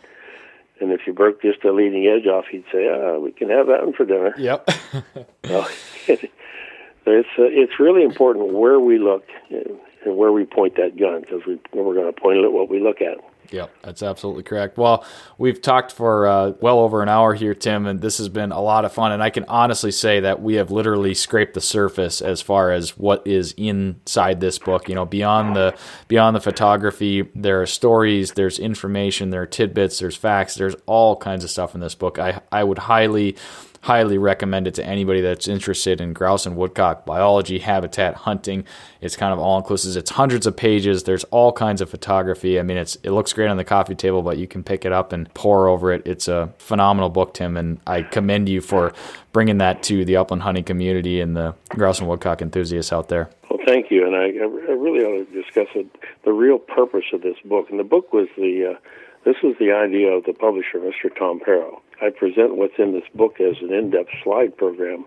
[0.82, 3.68] And if you broke just the leading edge off, he'd say, ah, we can have
[3.68, 4.34] that one for dinner.
[4.36, 4.68] Yep.
[5.44, 5.66] so,
[6.08, 11.46] it's uh, it's really important where we look and where we point that gun because
[11.46, 13.18] we we're going to point it at what we look at.
[13.52, 14.78] Yep, that's absolutely correct.
[14.78, 15.04] Well,
[15.36, 18.60] we've talked for uh, well over an hour here, Tim, and this has been a
[18.60, 19.12] lot of fun.
[19.12, 22.96] And I can honestly say that we have literally scraped the surface as far as
[22.96, 24.88] what is inside this book.
[24.88, 25.76] You know, beyond the
[26.08, 31.16] beyond the photography, there are stories, there's information, there are tidbits, there's facts, there's all
[31.16, 32.18] kinds of stuff in this book.
[32.18, 33.36] I I would highly
[33.82, 38.64] highly recommend it to anybody that's interested in grouse and woodcock biology, habitat, hunting.
[39.00, 39.96] It's kind of all inclusive.
[39.96, 41.02] It's hundreds of pages.
[41.02, 42.60] There's all kinds of photography.
[42.60, 44.92] I mean, it's it looks great on the coffee table, but you can pick it
[44.92, 46.06] up and pour over it.
[46.06, 48.92] It's a phenomenal book, Tim, and I commend you for
[49.32, 53.30] bringing that to the upland hunting community and the grouse and woodcock enthusiasts out there.
[53.50, 55.86] Well, thank you, and I, I really ought to discuss it,
[56.24, 57.68] the real purpose of this book.
[57.68, 58.78] And the book was the uh,
[59.24, 61.14] this was the idea of the publisher, Mr.
[61.16, 61.80] Tom Pero.
[62.00, 65.04] I present what's in this book as an in-depth slide program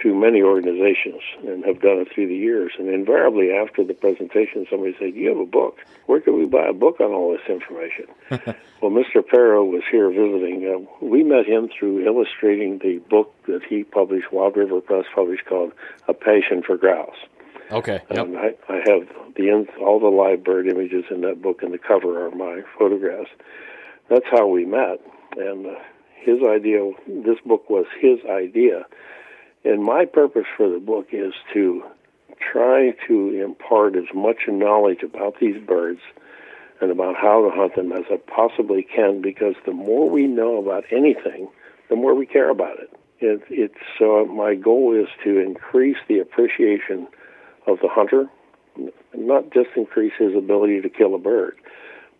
[0.00, 2.72] to many organizations and have done it through the years.
[2.78, 5.78] And invariably, after the presentation, somebody said, "You have a book.
[6.06, 8.06] Where can we buy a book on all this information?"
[8.82, 9.26] well, Mr.
[9.26, 10.66] Pero was here visiting.
[10.66, 15.46] Uh, we met him through illustrating the book that he published, Wild River Press published,
[15.46, 15.72] called
[16.08, 17.16] "A Passion for Grouse."
[17.74, 18.00] Okay.
[18.10, 18.26] Yep.
[18.26, 21.78] And I, I have the all the live bird images in that book, and the
[21.78, 23.30] cover are my photographs.
[24.08, 25.00] That's how we met,
[25.36, 25.74] and uh,
[26.14, 26.92] his idea.
[27.06, 28.86] This book was his idea
[29.64, 31.82] and my purpose for the book is to
[32.52, 36.00] try to impart as much knowledge about these birds
[36.80, 40.58] and about how to hunt them as I possibly can because the more we know
[40.58, 41.48] about anything,
[41.88, 42.90] the more we care about it.
[43.20, 47.08] it it's so my goal is to increase the appreciation
[47.66, 48.28] of the hunter,
[49.14, 51.56] not just increase his ability to kill a bird,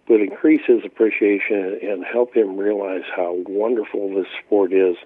[0.06, 4.96] but increase his appreciation and help him realize how wonderful this sport is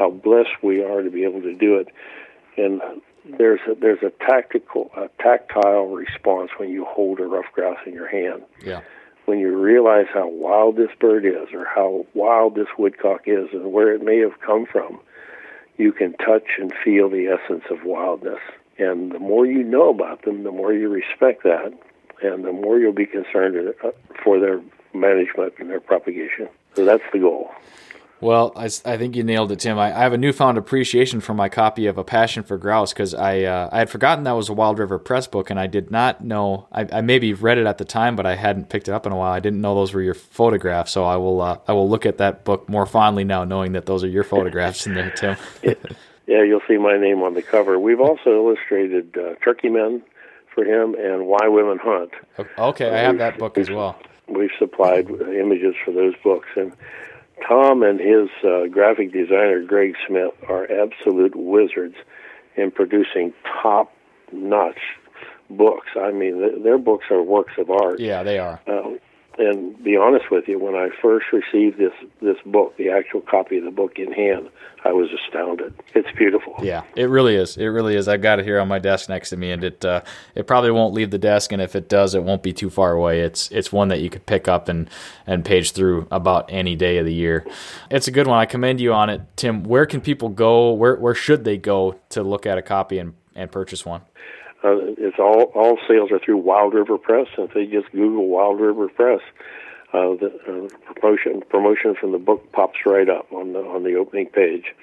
[0.00, 1.88] how blessed we are to be able to do it.
[2.56, 2.80] And
[3.36, 7.92] there's a, there's a tactical, a tactile response when you hold a ruffed grouse in
[7.92, 8.42] your hand.
[8.64, 8.80] Yeah.
[9.26, 13.72] When you realize how wild this bird is, or how wild this woodcock is, and
[13.72, 14.98] where it may have come from,
[15.76, 18.40] you can touch and feel the essence of wildness.
[18.80, 21.72] And the more you know about them, the more you respect that,
[22.22, 23.90] and the more you'll be concerned uh,
[24.24, 24.60] for their
[24.94, 26.48] management and their propagation.
[26.74, 27.50] So that's the goal.
[28.22, 29.78] Well, I, I think you nailed it, Tim.
[29.78, 33.14] I, I, have a newfound appreciation for my copy of A Passion for Grouse because
[33.14, 35.90] I uh, I had forgotten that was a Wild River Press book, and I did
[35.90, 36.68] not know.
[36.70, 39.12] I, I, maybe read it at the time, but I hadn't picked it up in
[39.12, 39.32] a while.
[39.32, 42.18] I didn't know those were your photographs, so I will uh, I will look at
[42.18, 45.36] that book more fondly now, knowing that those are your photographs in there, Tim.
[46.30, 47.78] yeah, you'll see my name on the cover.
[47.78, 50.02] We've also illustrated uh, Turkey Men
[50.54, 52.12] for him and Why Women Hunt.
[52.56, 53.98] Okay, I have that book as well.
[54.28, 56.72] We've supplied images for those books and
[57.46, 61.96] Tom and his uh, graphic designer Greg Smith are absolute wizards
[62.56, 63.32] in producing
[63.62, 63.92] top
[64.32, 64.78] notch
[65.48, 65.88] books.
[65.96, 67.98] I mean, th- their books are works of art.
[67.98, 68.60] Yeah, they are.
[68.66, 68.90] Uh,
[69.40, 73.56] and be honest with you, when I first received this this book, the actual copy
[73.56, 74.50] of the book in hand,
[74.84, 75.74] I was astounded.
[75.94, 76.54] It's beautiful.
[76.62, 77.56] Yeah, it really is.
[77.56, 78.06] It really is.
[78.06, 80.02] I've got it here on my desk next to me, and it uh,
[80.34, 81.52] it probably won't leave the desk.
[81.52, 83.20] And if it does, it won't be too far away.
[83.20, 84.90] It's it's one that you could pick up and
[85.26, 87.46] and page through about any day of the year.
[87.90, 88.38] It's a good one.
[88.38, 89.64] I commend you on it, Tim.
[89.64, 90.72] Where can people go?
[90.72, 94.02] Where where should they go to look at a copy and and purchase one?
[94.62, 97.28] Uh, it's all all sales are through Wild River Press.
[97.38, 99.20] If they just Google Wild River Press,
[99.92, 103.94] uh, the uh, promotion promotion from the book pops right up on the on the
[103.94, 104.74] opening page,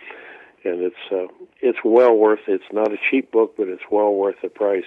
[0.63, 1.27] and it's uh,
[1.61, 2.41] it's well worth.
[2.47, 4.85] It's not a cheap book, but it's well worth the price.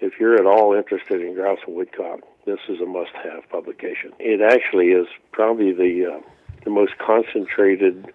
[0.00, 4.12] If you're at all interested in grouse and woodcock, this is a must-have publication.
[4.18, 6.20] It actually is probably the uh,
[6.64, 8.12] the most concentrated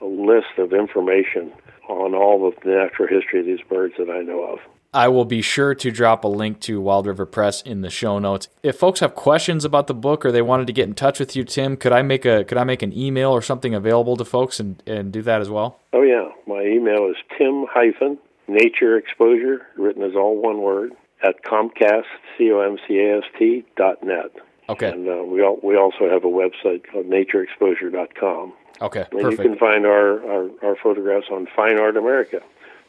[0.00, 1.52] list of information
[1.88, 4.58] on all of the natural history of these birds that I know of.
[4.92, 8.18] I will be sure to drop a link to Wild River Press in the show
[8.18, 8.48] notes.
[8.62, 11.36] If folks have questions about the book or they wanted to get in touch with
[11.36, 14.24] you, Tim, could I make a could I make an email or something available to
[14.24, 15.78] folks and, and do that as well?
[15.92, 16.28] Oh yeah.
[16.46, 18.18] My email is tim hyphen
[18.48, 20.92] nature exposure, written as all one word,
[21.22, 22.04] at Comcast
[22.36, 24.32] C O M C A S T dot net.
[24.68, 24.90] Okay.
[24.90, 28.52] And uh, we all, we also have a website called natureexposure.com.
[28.80, 29.04] Okay.
[29.10, 29.42] And perfect.
[29.42, 32.40] you can find our, our, our photographs on Fine Art America.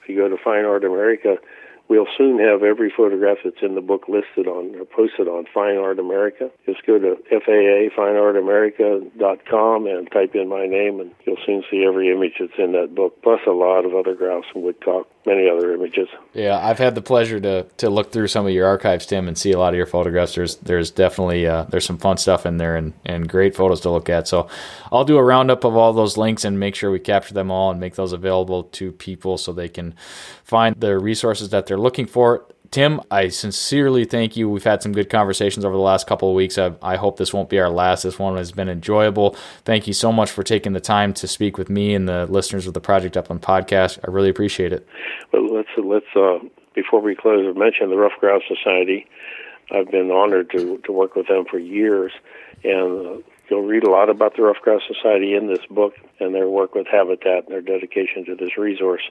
[0.02, 1.38] If you go to Fine Art America,
[1.92, 5.76] We'll soon have every photograph that's in the book listed on or posted on Fine
[5.76, 6.50] Art America.
[6.66, 12.10] Just go to FAA fineartamerica.com and type in my name, and you'll soon see every
[12.10, 15.74] image that's in that book, plus a lot of other grouse and woodcock, many other
[15.74, 16.08] images.
[16.34, 19.38] Yeah, I've had the pleasure to to look through some of your archives, Tim, and
[19.38, 20.36] see a lot of your photographs.
[20.36, 23.90] There's there's definitely uh, there's some fun stuff in there and and great photos to
[23.90, 24.28] look at.
[24.28, 24.48] So
[24.92, 27.72] I'll do a roundup of all those links and make sure we capture them all
[27.72, 29.96] and make those available to people so they can
[30.44, 32.46] find the resources that they're looking for.
[32.72, 34.50] Tim, I sincerely thank you.
[34.50, 36.58] We've had some good conversations over the last couple of weeks.
[36.58, 38.04] I, I, hope this won't be our last.
[38.04, 39.36] This one has been enjoyable.
[39.66, 42.68] Thank you so much for taking the time to speak with me and the listeners
[42.68, 44.00] of the Project Upland podcast.
[44.08, 44.88] I really appreciate it.
[45.34, 46.40] Well, let's let's uh,
[46.74, 49.06] before we close, I mentioned the Ruffed Grouse Society.
[49.70, 52.14] I've been honored to to work with them for years,
[52.64, 53.18] and uh,
[53.50, 56.74] you'll read a lot about the Ruffed Grouse Society in this book and their work
[56.74, 59.04] with Habitat and their dedication to this resource.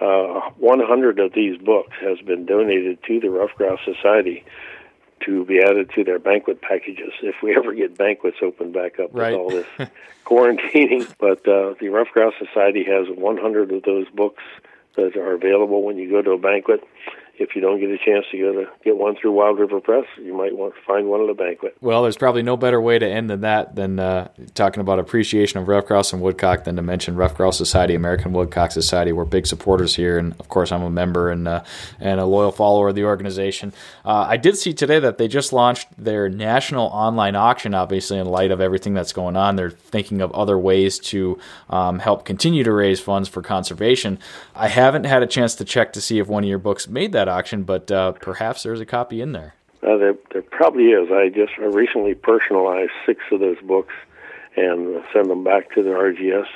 [0.00, 4.44] Uh, 100 of these books has been donated to the Ruffed Grouse Society
[5.24, 9.10] to be added to their banquet packages if we ever get banquets open back up
[9.12, 9.32] right.
[9.32, 9.66] with all this
[10.24, 11.12] quarantining.
[11.18, 14.42] But uh, the Ruffed Grouse Society has 100 of those books
[14.96, 16.82] that are available when you go to a banquet.
[17.36, 20.04] If you don't get a chance to go to get one through Wild River Press,
[20.18, 21.76] you might want to find one at a banquet.
[21.80, 25.58] Well, there's probably no better way to end than that than uh, talking about appreciation
[25.58, 29.12] of ruffed grouse and woodcock than to mention Ruffed Grouse Society, American Woodcock Society.
[29.12, 31.64] We're big supporters here, and of course, I'm a member and uh,
[31.98, 33.72] and a loyal follower of the organization.
[34.04, 37.74] Uh, I did see today that they just launched their national online auction.
[37.74, 41.38] Obviously, in light of everything that's going on, they're thinking of other ways to
[41.68, 44.18] um, help continue to raise funds for conservation.
[44.54, 47.12] I haven't had a chance to check to see if one of your books made
[47.12, 49.54] that auction, but uh, perhaps there's a copy in there.
[49.82, 51.10] Uh, there, there probably is.
[51.10, 53.92] I just recently personalized six of those books
[54.56, 56.46] and send them back to the RGS.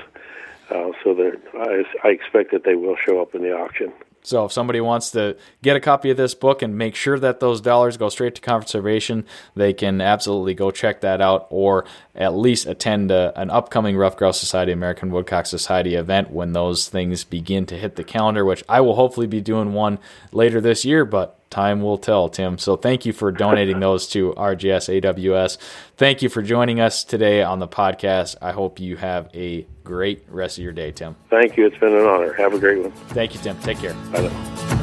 [0.70, 3.90] Uh, so that I, I expect that they will show up in the auction.
[4.29, 7.41] So if somebody wants to get a copy of this book and make sure that
[7.41, 9.25] those dollars go straight to conservation,
[9.57, 14.19] they can absolutely go check that out or at least attend a, an upcoming Ruffed
[14.19, 18.63] Grouse Society American Woodcock Society event when those things begin to hit the calendar, which
[18.69, 19.99] I will hopefully be doing one
[20.31, 22.59] later this year, but time will tell, Tim.
[22.59, 25.59] So thank you for donating those to RGS AWS.
[25.97, 28.37] Thank you for joining us today on the podcast.
[28.41, 31.16] I hope you have a great rest of your day, Tim.
[31.31, 31.66] Thank you.
[31.66, 32.33] It's been an honor.
[32.35, 32.93] Have a great one.
[33.09, 33.59] Thank you, Tim.
[33.61, 33.95] Take care.
[34.12, 34.78] Bye now.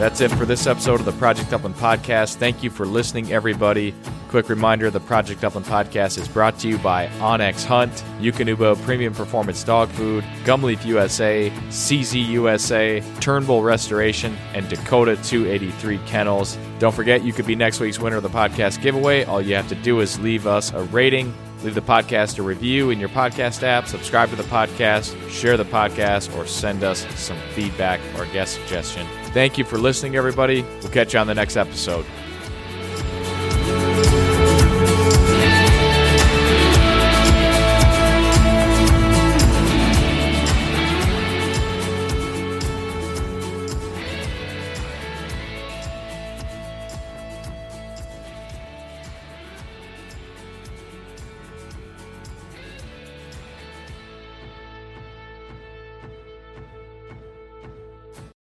[0.00, 2.36] That's it for this episode of the Project Upland Podcast.
[2.36, 3.94] Thank you for listening, everybody.
[4.30, 9.12] Quick reminder the Project Upland Podcast is brought to you by onX Hunt, Eukanuba Premium
[9.12, 16.56] Performance Dog Food, Gumleaf USA, CZ USA, Turnbull Restoration, and Dakota 283 Kennels.
[16.78, 19.24] Don't forget, you could be next week's winner of the podcast giveaway.
[19.24, 22.88] All you have to do is leave us a rating, Leave the podcast a review
[22.88, 27.36] in your podcast app, subscribe to the podcast, share the podcast, or send us some
[27.50, 29.06] feedback or guest suggestion.
[29.32, 30.62] Thank you for listening, everybody.
[30.80, 32.04] We'll catch you on the next episode.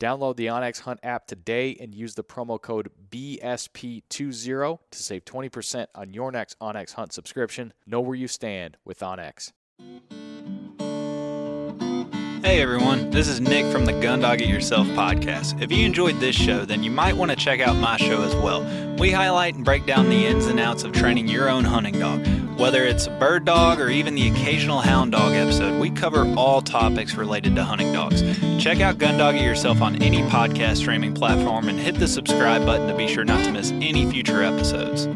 [0.00, 5.86] Download the onX Hunt app today and use the promo code BSP20 to save 20%
[5.94, 7.72] on your next onX Hunt subscription.
[7.86, 9.52] Know where you stand with onX.
[12.44, 15.62] Hey everyone, this is Nick from the Gun Dog It Yourself podcast.
[15.62, 18.36] If you enjoyed this show, then you might want to check out my show as
[18.36, 18.62] well.
[18.98, 22.20] We highlight and break down the ins and outs of training your own hunting dog.
[22.58, 26.60] Whether it's a bird dog or even the occasional hound dog episode, we cover all
[26.60, 28.22] topics related to hunting dogs.
[28.62, 32.66] Check out Gun Dog It Yourself on any podcast streaming platform and hit the subscribe
[32.66, 35.08] button to be sure not to miss any future episodes.